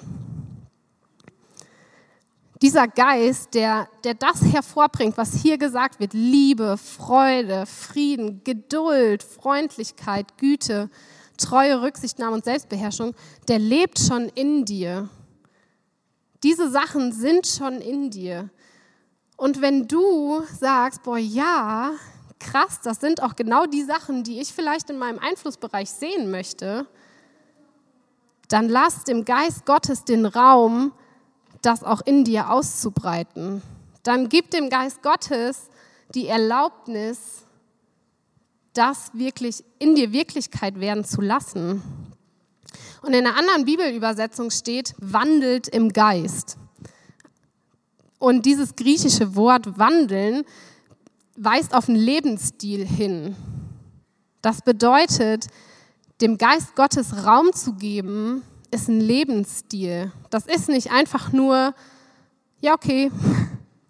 dieser 2.60 2.88
Geist, 2.88 3.54
der, 3.54 3.88
der 4.02 4.14
das 4.14 4.42
hervorbringt, 4.42 5.16
was 5.16 5.32
hier 5.32 5.58
gesagt 5.58 6.00
wird, 6.00 6.12
Liebe, 6.12 6.76
Freude, 6.76 7.66
Frieden, 7.66 8.42
Geduld, 8.42 9.22
Freundlichkeit, 9.22 10.36
Güte, 10.38 10.90
Treue, 11.36 11.80
Rücksichtnahme 11.82 12.34
und 12.34 12.44
Selbstbeherrschung, 12.44 13.14
der 13.46 13.60
lebt 13.60 14.00
schon 14.00 14.28
in 14.34 14.64
dir. 14.64 15.08
Diese 16.42 16.70
Sachen 16.70 17.12
sind 17.12 17.46
schon 17.46 17.80
in 17.80 18.10
dir. 18.10 18.50
Und 19.36 19.60
wenn 19.60 19.88
du 19.88 20.42
sagst, 20.58 21.02
boah, 21.02 21.18
ja, 21.18 21.92
krass, 22.38 22.80
das 22.82 23.00
sind 23.00 23.22
auch 23.22 23.36
genau 23.36 23.66
die 23.66 23.82
Sachen, 23.82 24.24
die 24.24 24.40
ich 24.40 24.52
vielleicht 24.52 24.90
in 24.90 24.98
meinem 24.98 25.18
Einflussbereich 25.18 25.90
sehen 25.90 26.30
möchte, 26.30 26.86
dann 28.48 28.68
lass 28.68 29.04
dem 29.04 29.24
Geist 29.24 29.66
Gottes 29.66 30.04
den 30.04 30.26
Raum, 30.26 30.92
das 31.62 31.84
auch 31.84 32.00
in 32.04 32.24
dir 32.24 32.50
auszubreiten. 32.50 33.62
Dann 34.02 34.28
gib 34.28 34.50
dem 34.50 34.70
Geist 34.70 35.02
Gottes 35.02 35.68
die 36.14 36.28
Erlaubnis, 36.28 37.44
das 38.72 39.10
wirklich 39.12 39.64
in 39.78 39.94
dir 39.94 40.12
Wirklichkeit 40.12 40.80
werden 40.80 41.04
zu 41.04 41.20
lassen. 41.20 41.82
Und 43.02 43.14
in 43.14 43.26
einer 43.26 43.36
anderen 43.36 43.64
Bibelübersetzung 43.64 44.50
steht, 44.50 44.94
wandelt 44.98 45.68
im 45.68 45.92
Geist. 45.92 46.56
Und 48.18 48.46
dieses 48.46 48.74
griechische 48.74 49.36
Wort 49.36 49.78
wandeln 49.78 50.44
weist 51.36 51.74
auf 51.74 51.88
einen 51.88 51.98
Lebensstil 51.98 52.84
hin. 52.84 53.36
Das 54.42 54.62
bedeutet, 54.62 55.46
dem 56.20 56.36
Geist 56.36 56.74
Gottes 56.74 57.24
Raum 57.24 57.52
zu 57.52 57.74
geben, 57.74 58.42
ist 58.70 58.88
ein 58.88 59.00
Lebensstil. 59.00 60.12
Das 60.30 60.46
ist 60.46 60.68
nicht 60.68 60.90
einfach 60.90 61.32
nur, 61.32 61.74
ja, 62.60 62.74
okay, 62.74 63.10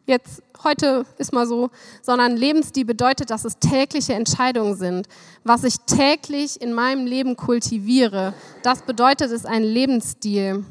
jetzt, 0.09 0.43
heute 0.65 1.05
ist 1.19 1.33
mal 1.33 1.47
so, 1.47 1.71
sondern 2.03 2.37
Lebensstil 2.37 2.85
bedeutet, 2.85 3.31
dass 3.31 3.45
es 3.45 3.59
tägliche 3.59 4.15
Entscheidungen 4.15 4.75
sind. 4.75 5.07
Was 5.45 5.65
ich 5.65 5.77
täglich 5.81 6.61
in 6.61 6.73
meinem 6.73 7.07
Leben 7.07 7.37
kultiviere, 7.37 8.35
das 8.63 8.83
bedeutet 8.83 9.31
es, 9.31 9.45
einen 9.45 9.65
Lebensstil 9.65 10.65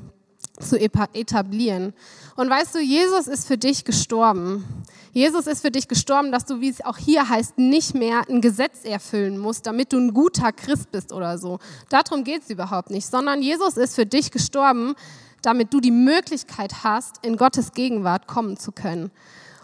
zu 0.59 0.79
etablieren. 0.79 1.93
Und 2.35 2.49
weißt 2.49 2.75
du, 2.75 2.79
Jesus 2.79 3.27
ist 3.27 3.47
für 3.47 3.57
dich 3.57 3.85
gestorben. 3.85 4.65
Jesus 5.11 5.47
ist 5.47 5.61
für 5.61 5.71
dich 5.71 5.87
gestorben, 5.87 6.31
dass 6.31 6.45
du, 6.45 6.61
wie 6.61 6.69
es 6.69 6.83
auch 6.83 6.97
hier 6.97 7.27
heißt, 7.27 7.57
nicht 7.57 7.95
mehr 7.95 8.21
ein 8.29 8.41
Gesetz 8.41 8.83
erfüllen 8.83 9.37
musst, 9.37 9.65
damit 9.65 9.93
du 9.93 9.97
ein 9.97 10.13
guter 10.13 10.51
Christ 10.51 10.91
bist 10.91 11.11
oder 11.11 11.37
so. 11.37 11.59
Darum 11.89 12.23
geht 12.23 12.43
es 12.43 12.49
überhaupt 12.49 12.91
nicht, 12.91 13.07
sondern 13.07 13.41
Jesus 13.41 13.77
ist 13.77 13.95
für 13.95 14.05
dich 14.05 14.31
gestorben, 14.31 14.95
damit 15.41 15.73
du 15.73 15.79
die 15.79 15.91
Möglichkeit 15.91 16.83
hast, 16.83 17.23
in 17.23 17.37
Gottes 17.37 17.71
Gegenwart 17.71 18.27
kommen 18.27 18.57
zu 18.57 18.71
können. 18.71 19.11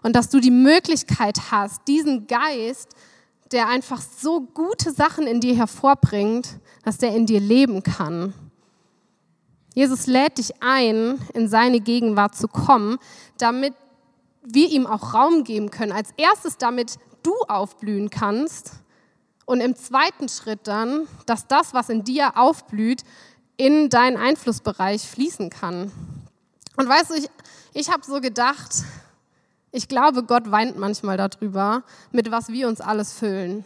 Und 0.02 0.16
dass 0.16 0.30
du 0.30 0.40
die 0.40 0.52
Möglichkeit 0.52 1.52
hast, 1.52 1.88
diesen 1.88 2.28
Geist, 2.28 2.90
der 3.52 3.70
einfach 3.70 4.02
so 4.02 4.42
gute 4.42 4.92
Sachen 4.92 5.28
in 5.28 5.40
dir 5.40 5.56
hervorbringt, 5.56 6.60
dass 6.84 6.98
der 6.98 7.16
in 7.16 7.26
dir 7.26 7.40
leben 7.40 7.84
kann. 7.84 8.34
Jesus 9.76 10.08
lädt 10.08 10.38
dich 10.38 10.62
ein, 10.62 11.20
in 11.34 11.48
seine 11.48 11.80
Gegenwart 11.80 12.36
zu 12.36 12.48
kommen, 12.48 12.98
damit 13.38 13.74
wir 14.44 14.70
ihm 14.70 14.86
auch 14.86 15.14
Raum 15.14 15.44
geben 15.44 15.72
können. 15.72 15.92
Als 15.92 16.10
erstes, 16.18 16.58
damit 16.58 16.98
du 17.24 17.34
aufblühen 17.48 18.10
kannst 18.10 18.74
und 19.46 19.62
im 19.62 19.76
zweiten 19.76 20.30
Schritt 20.30 20.68
dann, 20.68 21.08
dass 21.26 21.48
das, 21.48 21.74
was 21.74 21.90
in 21.90 22.04
dir 22.04 22.38
aufblüht, 22.38 23.04
in 23.64 23.88
deinen 23.88 24.18
Einflussbereich 24.18 25.08
fließen 25.08 25.50
kann. 25.50 25.90
Und 26.76 26.90
weißt 26.90 27.12
du, 27.12 27.14
ich, 27.14 27.30
ich 27.74 27.90
habe 27.90 28.04
so 28.04 28.20
gedacht, 28.20 28.84
ich 29.72 29.88
glaube, 29.88 30.24
Gott 30.24 30.52
weint 30.52 30.78
manchmal 30.78 31.16
darüber, 31.16 31.84
mit 32.12 32.30
was 32.30 32.50
wir 32.50 32.68
uns 32.68 32.82
alles 32.82 33.14
füllen. 33.14 33.64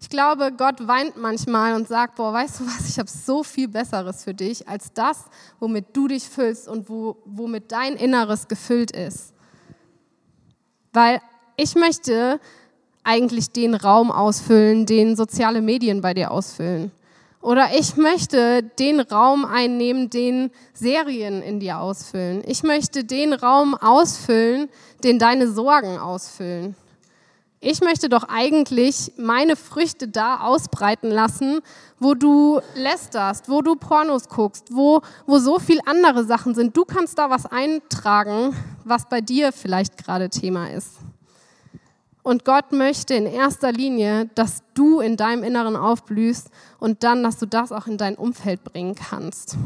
Ich 0.00 0.08
glaube, 0.08 0.50
Gott 0.50 0.88
weint 0.88 1.16
manchmal 1.16 1.74
und 1.74 1.86
sagt, 1.86 2.16
boah, 2.16 2.32
weißt 2.32 2.58
du 2.58 2.66
was, 2.66 2.88
ich 2.88 2.98
habe 2.98 3.08
so 3.08 3.44
viel 3.44 3.68
Besseres 3.68 4.24
für 4.24 4.34
dich 4.34 4.68
als 4.68 4.92
das, 4.94 5.26
womit 5.60 5.96
du 5.96 6.08
dich 6.08 6.28
füllst 6.28 6.66
und 6.66 6.88
wo, 6.88 7.16
womit 7.24 7.70
dein 7.70 7.94
Inneres 7.94 8.48
gefüllt 8.48 8.90
ist. 8.90 9.32
Weil 10.92 11.20
ich 11.56 11.76
möchte 11.76 12.40
eigentlich 13.04 13.52
den 13.52 13.74
Raum 13.76 14.10
ausfüllen, 14.10 14.86
den 14.86 15.14
soziale 15.14 15.62
Medien 15.62 16.00
bei 16.00 16.14
dir 16.14 16.32
ausfüllen. 16.32 16.90
Oder 17.42 17.70
ich 17.78 17.96
möchte 17.96 18.62
den 18.62 19.00
Raum 19.00 19.46
einnehmen, 19.46 20.10
den 20.10 20.50
Serien 20.74 21.42
in 21.42 21.58
dir 21.58 21.78
ausfüllen. 21.78 22.42
Ich 22.46 22.62
möchte 22.62 23.04
den 23.04 23.32
Raum 23.32 23.74
ausfüllen, 23.74 24.68
den 25.02 25.18
deine 25.18 25.50
Sorgen 25.50 25.98
ausfüllen. 25.98 26.76
Ich 27.62 27.80
möchte 27.82 28.08
doch 28.08 28.24
eigentlich 28.28 29.12
meine 29.18 29.54
Früchte 29.54 30.08
da 30.08 30.40
ausbreiten 30.40 31.10
lassen, 31.10 31.60
wo 31.98 32.14
du 32.14 32.60
lästerst, 32.74 33.50
wo 33.50 33.60
du 33.60 33.76
Pornos 33.76 34.28
guckst, 34.28 34.68
wo, 34.70 35.02
wo 35.26 35.38
so 35.38 35.58
viel 35.58 35.78
andere 35.84 36.24
Sachen 36.24 36.54
sind. 36.54 36.74
Du 36.74 36.86
kannst 36.86 37.18
da 37.18 37.28
was 37.28 37.44
eintragen, 37.44 38.56
was 38.84 39.08
bei 39.10 39.20
dir 39.20 39.52
vielleicht 39.52 39.98
gerade 39.98 40.30
Thema 40.30 40.70
ist. 40.70 40.92
Und 42.22 42.44
Gott 42.44 42.72
möchte 42.72 43.14
in 43.14 43.26
erster 43.26 43.72
Linie, 43.72 44.26
dass 44.34 44.62
du 44.74 45.00
in 45.00 45.16
deinem 45.16 45.42
Inneren 45.42 45.76
aufblühst 45.76 46.50
und 46.78 47.02
dann, 47.02 47.22
dass 47.22 47.38
du 47.38 47.46
das 47.46 47.72
auch 47.72 47.86
in 47.86 47.96
dein 47.96 48.16
Umfeld 48.16 48.62
bringen 48.64 48.94
kannst. 48.94 49.56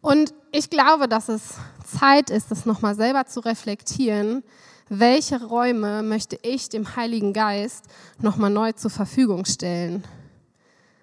Und 0.00 0.32
ich 0.52 0.70
glaube, 0.70 1.08
dass 1.08 1.28
es 1.28 1.54
Zeit 1.84 2.30
ist, 2.30 2.50
das 2.50 2.66
nochmal 2.66 2.94
selber 2.94 3.26
zu 3.26 3.40
reflektieren. 3.40 4.44
Welche 4.88 5.44
Räume 5.44 6.04
möchte 6.04 6.38
ich 6.42 6.68
dem 6.68 6.94
Heiligen 6.94 7.32
Geist 7.32 7.86
nochmal 8.20 8.50
neu 8.50 8.70
zur 8.72 8.90
Verfügung 8.90 9.44
stellen? 9.44 10.04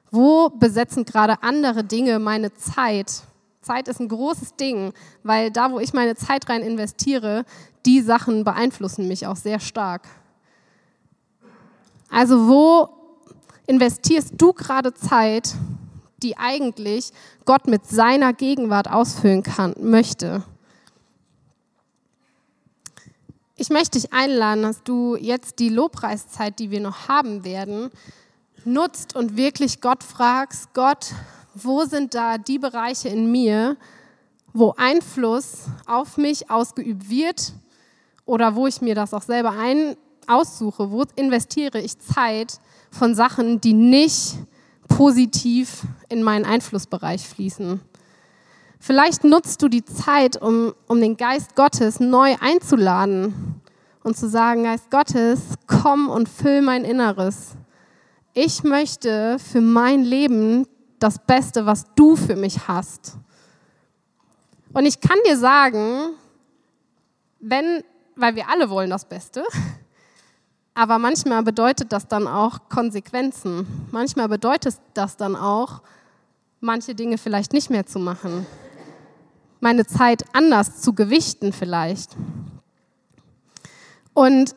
Wo 0.09 0.49
besetzen 0.49 1.03
gerade 1.03 1.43
andere 1.43 1.83
Dinge 1.83 2.19
meine 2.19 2.53
Zeit? 2.53 3.23
Zeit 3.63 3.87
ist 3.87 3.99
ein 3.99 4.07
großes 4.07 4.55
Ding, 4.55 4.93
weil 5.23 5.51
da, 5.51 5.71
wo 5.71 5.79
ich 5.79 5.93
meine 5.93 6.15
Zeit 6.15 6.49
rein 6.49 6.61
investiere, 6.61 7.45
die 7.85 8.01
Sachen 8.01 8.43
beeinflussen 8.43 9.07
mich 9.07 9.25
auch 9.25 9.35
sehr 9.35 9.59
stark. 9.59 10.07
Also 12.09 12.47
wo 12.47 12.89
investierst 13.65 14.33
du 14.37 14.53
gerade 14.53 14.93
Zeit, 14.93 15.55
die 16.21 16.37
eigentlich 16.37 17.11
Gott 17.45 17.67
mit 17.67 17.87
seiner 17.87 18.33
Gegenwart 18.33 18.89
ausfüllen 18.89 19.43
kann, 19.43 19.73
möchte? 19.79 20.43
Ich 23.55 23.69
möchte 23.69 23.99
dich 23.99 24.13
einladen, 24.13 24.63
dass 24.63 24.83
du 24.83 25.15
jetzt 25.15 25.59
die 25.59 25.69
Lobpreiszeit, 25.69 26.59
die 26.59 26.71
wir 26.71 26.81
noch 26.81 27.07
haben 27.07 27.43
werden, 27.43 27.91
nutzt 28.65 29.15
und 29.15 29.37
wirklich 29.37 29.81
Gott 29.81 30.03
fragst, 30.03 30.73
Gott, 30.73 31.13
wo 31.53 31.85
sind 31.85 32.13
da 32.13 32.37
die 32.37 32.59
Bereiche 32.59 33.09
in 33.09 33.31
mir, 33.31 33.77
wo 34.53 34.73
Einfluss 34.77 35.65
auf 35.85 36.17
mich 36.17 36.49
ausgeübt 36.49 37.09
wird 37.09 37.53
oder 38.25 38.55
wo 38.55 38.67
ich 38.67 38.81
mir 38.81 38.95
das 38.95 39.13
auch 39.13 39.21
selber 39.21 39.51
ein 39.51 39.95
aussuche, 40.27 40.91
wo 40.91 41.03
investiere 41.15 41.79
ich 41.79 41.99
Zeit 41.99 42.59
von 42.91 43.15
Sachen, 43.15 43.59
die 43.59 43.73
nicht 43.73 44.37
positiv 44.87 45.83
in 46.09 46.23
meinen 46.23 46.45
Einflussbereich 46.45 47.27
fließen. 47.27 47.81
Vielleicht 48.79 49.23
nutzt 49.23 49.61
du 49.61 49.69
die 49.69 49.85
Zeit, 49.85 50.41
um, 50.41 50.73
um 50.87 50.99
den 50.99 51.17
Geist 51.17 51.55
Gottes 51.55 51.99
neu 51.99 52.35
einzuladen 52.39 53.61
und 54.03 54.17
zu 54.17 54.27
sagen, 54.27 54.63
Geist 54.63 54.91
Gottes, 54.91 55.39
komm 55.67 56.09
und 56.09 56.27
füll 56.27 56.61
mein 56.61 56.83
Inneres. 56.83 57.55
Ich 58.33 58.63
möchte 58.63 59.37
für 59.39 59.61
mein 59.61 60.03
Leben 60.03 60.67
das 61.03 61.19
Beste, 61.19 61.65
was 61.65 61.85
du 61.95 62.15
für 62.15 62.35
mich 62.35 62.67
hast. 62.67 63.17
Und 64.73 64.85
ich 64.85 64.99
kann 64.99 65.17
dir 65.25 65.37
sagen, 65.37 66.13
wenn 67.39 67.83
weil 68.15 68.35
wir 68.35 68.49
alle 68.49 68.69
wollen 68.69 68.89
das 68.89 69.05
Beste. 69.05 69.43
Aber 70.75 70.97
manchmal 70.97 71.43
bedeutet 71.43 71.91
das 71.91 72.07
dann 72.07 72.27
auch 72.27 72.69
Konsequenzen. 72.69 73.87
Manchmal 73.91 74.27
bedeutet 74.27 74.77
das 74.95 75.17
dann 75.17 75.35
auch, 75.35 75.81
manche 76.59 76.95
Dinge 76.95 77.17
vielleicht 77.17 77.53
nicht 77.53 77.69
mehr 77.69 77.85
zu 77.85 77.99
machen. 77.99 78.45
Meine 79.59 79.85
Zeit 79.85 80.25
anders 80.33 80.81
zu 80.81 80.93
gewichten 80.93 81.53
vielleicht. 81.53 82.15
Und 84.13 84.55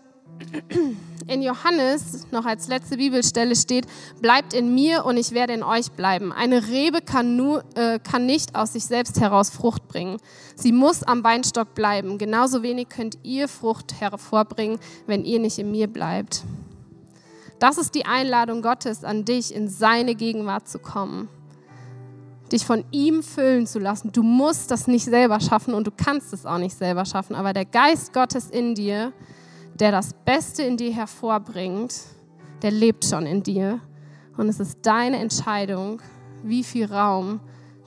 in 1.26 1.42
Johannes 1.42 2.26
noch 2.30 2.44
als 2.44 2.68
letzte 2.68 2.96
Bibelstelle 2.96 3.56
steht, 3.56 3.86
bleibt 4.20 4.54
in 4.54 4.74
mir 4.74 5.04
und 5.04 5.16
ich 5.16 5.32
werde 5.32 5.54
in 5.54 5.62
euch 5.62 5.90
bleiben. 5.92 6.32
Eine 6.32 6.68
Rebe 6.68 7.00
kann, 7.00 7.36
nur, 7.36 7.64
äh, 7.74 7.98
kann 7.98 8.26
nicht 8.26 8.54
aus 8.54 8.72
sich 8.74 8.84
selbst 8.84 9.20
heraus 9.20 9.50
Frucht 9.50 9.88
bringen. 9.88 10.18
Sie 10.54 10.72
muss 10.72 11.02
am 11.02 11.24
Weinstock 11.24 11.74
bleiben. 11.74 12.18
Genauso 12.18 12.62
wenig 12.62 12.88
könnt 12.88 13.18
ihr 13.22 13.48
Frucht 13.48 14.00
hervorbringen, 14.00 14.78
wenn 15.06 15.24
ihr 15.24 15.40
nicht 15.40 15.58
in 15.58 15.70
mir 15.70 15.88
bleibt. 15.88 16.44
Das 17.58 17.78
ist 17.78 17.94
die 17.94 18.04
Einladung 18.04 18.62
Gottes 18.62 19.02
an 19.02 19.24
dich, 19.24 19.54
in 19.54 19.68
seine 19.68 20.14
Gegenwart 20.14 20.68
zu 20.68 20.78
kommen. 20.78 21.28
Dich 22.52 22.64
von 22.64 22.84
ihm 22.92 23.24
füllen 23.24 23.66
zu 23.66 23.80
lassen. 23.80 24.12
Du 24.12 24.22
musst 24.22 24.70
das 24.70 24.86
nicht 24.86 25.04
selber 25.04 25.40
schaffen 25.40 25.74
und 25.74 25.86
du 25.86 25.90
kannst 25.90 26.32
es 26.32 26.46
auch 26.46 26.58
nicht 26.58 26.76
selber 26.76 27.04
schaffen, 27.04 27.34
aber 27.34 27.52
der 27.52 27.64
Geist 27.64 28.12
Gottes 28.12 28.50
in 28.50 28.76
dir, 28.76 29.12
der 29.78 29.92
das 29.92 30.14
Beste 30.24 30.62
in 30.62 30.76
dir 30.76 30.92
hervorbringt, 30.92 31.94
der 32.62 32.70
lebt 32.70 33.04
schon 33.04 33.26
in 33.26 33.42
dir. 33.42 33.80
Und 34.36 34.48
es 34.48 34.60
ist 34.60 34.78
deine 34.82 35.18
Entscheidung, 35.18 36.00
wie 36.42 36.64
viel 36.64 36.86
Raum 36.86 37.40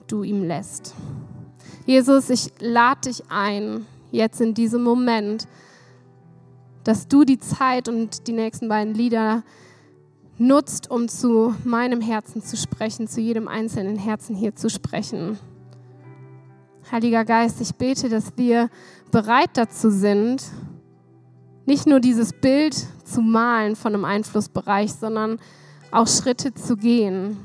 du 0.08 0.24
ihm 0.24 0.44
lässt. 0.44 0.94
Jesus, 1.86 2.30
ich 2.30 2.52
lade 2.60 3.02
dich 3.10 3.24
ein, 3.30 3.86
jetzt 4.12 4.42
in 4.42 4.54
diesem 4.54 4.84
Moment, 4.84 5.48
dass 6.84 7.08
du 7.08 7.24
die 7.24 7.40
Zeit 7.40 7.88
und 7.88 8.28
die 8.28 8.34
nächsten 8.34 8.70
beiden 8.70 8.94
Lieder 8.94 9.44
nutzt, 10.38 10.90
um 10.90 11.08
zu 11.08 11.56
meinem 11.64 12.02
Herzen 12.02 12.42
zu 12.42 12.58
sprechen, 12.58 13.08
zu 13.08 13.22
jedem 13.22 13.48
einzelnen 13.48 13.98
Herzen 13.98 14.36
hier 14.36 14.56
zu 14.56 14.70
sprechen. 14.70 15.38
Heiliger 16.92 17.26
Geist, 17.26 17.62
ich 17.62 17.76
bete, 17.76 18.10
dass 18.10 18.38
wir 18.38 18.70
bereit 19.12 19.52
dazu 19.54 19.90
sind, 19.90 20.44
nicht 21.70 21.86
nur 21.86 22.00
dieses 22.00 22.34
Bild 22.34 22.76
zu 23.06 23.22
malen 23.22 23.76
von 23.76 23.94
einem 23.94 24.04
Einflussbereich, 24.04 24.92
sondern 24.92 25.38
auch 25.92 26.08
Schritte 26.08 26.54
zu 26.54 26.76
gehen, 26.76 27.38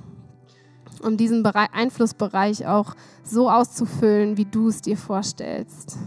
um 1.02 1.18
diesen 1.18 1.42
Bereich, 1.42 1.68
Einflussbereich 1.72 2.66
auch 2.66 2.94
so 3.22 3.50
auszufüllen, 3.50 4.38
wie 4.38 4.46
du 4.46 4.68
es 4.68 4.80
dir 4.80 4.96
vorstellst. 4.96 5.98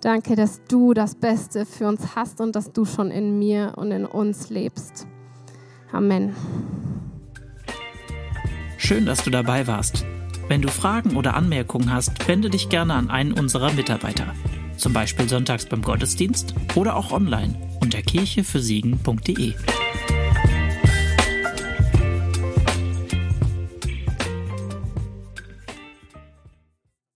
Danke, 0.00 0.36
dass 0.36 0.60
du 0.68 0.92
das 0.92 1.14
Beste 1.14 1.64
für 1.64 1.88
uns 1.88 2.14
hast 2.14 2.42
und 2.42 2.54
dass 2.54 2.72
du 2.72 2.84
schon 2.84 3.10
in 3.10 3.38
mir 3.38 3.72
und 3.76 3.90
in 3.90 4.04
uns 4.04 4.50
lebst. 4.50 5.06
Amen. 5.90 6.36
Schön, 8.76 9.06
dass 9.06 9.24
du 9.24 9.30
dabei 9.30 9.66
warst. 9.66 10.04
Wenn 10.46 10.60
du 10.60 10.68
Fragen 10.68 11.16
oder 11.16 11.34
Anmerkungen 11.34 11.92
hast, 11.92 12.28
wende 12.28 12.50
dich 12.50 12.68
gerne 12.68 12.94
an 12.94 13.08
einen 13.08 13.32
unserer 13.32 13.72
Mitarbeiter 13.72 14.34
zum 14.78 14.92
Beispiel 14.92 15.28
sonntags 15.28 15.66
beim 15.66 15.82
Gottesdienst 15.82 16.54
oder 16.74 16.96
auch 16.96 17.12
online 17.12 17.54
unter 17.80 18.00
kirchefürsiegen.de. 18.02 19.54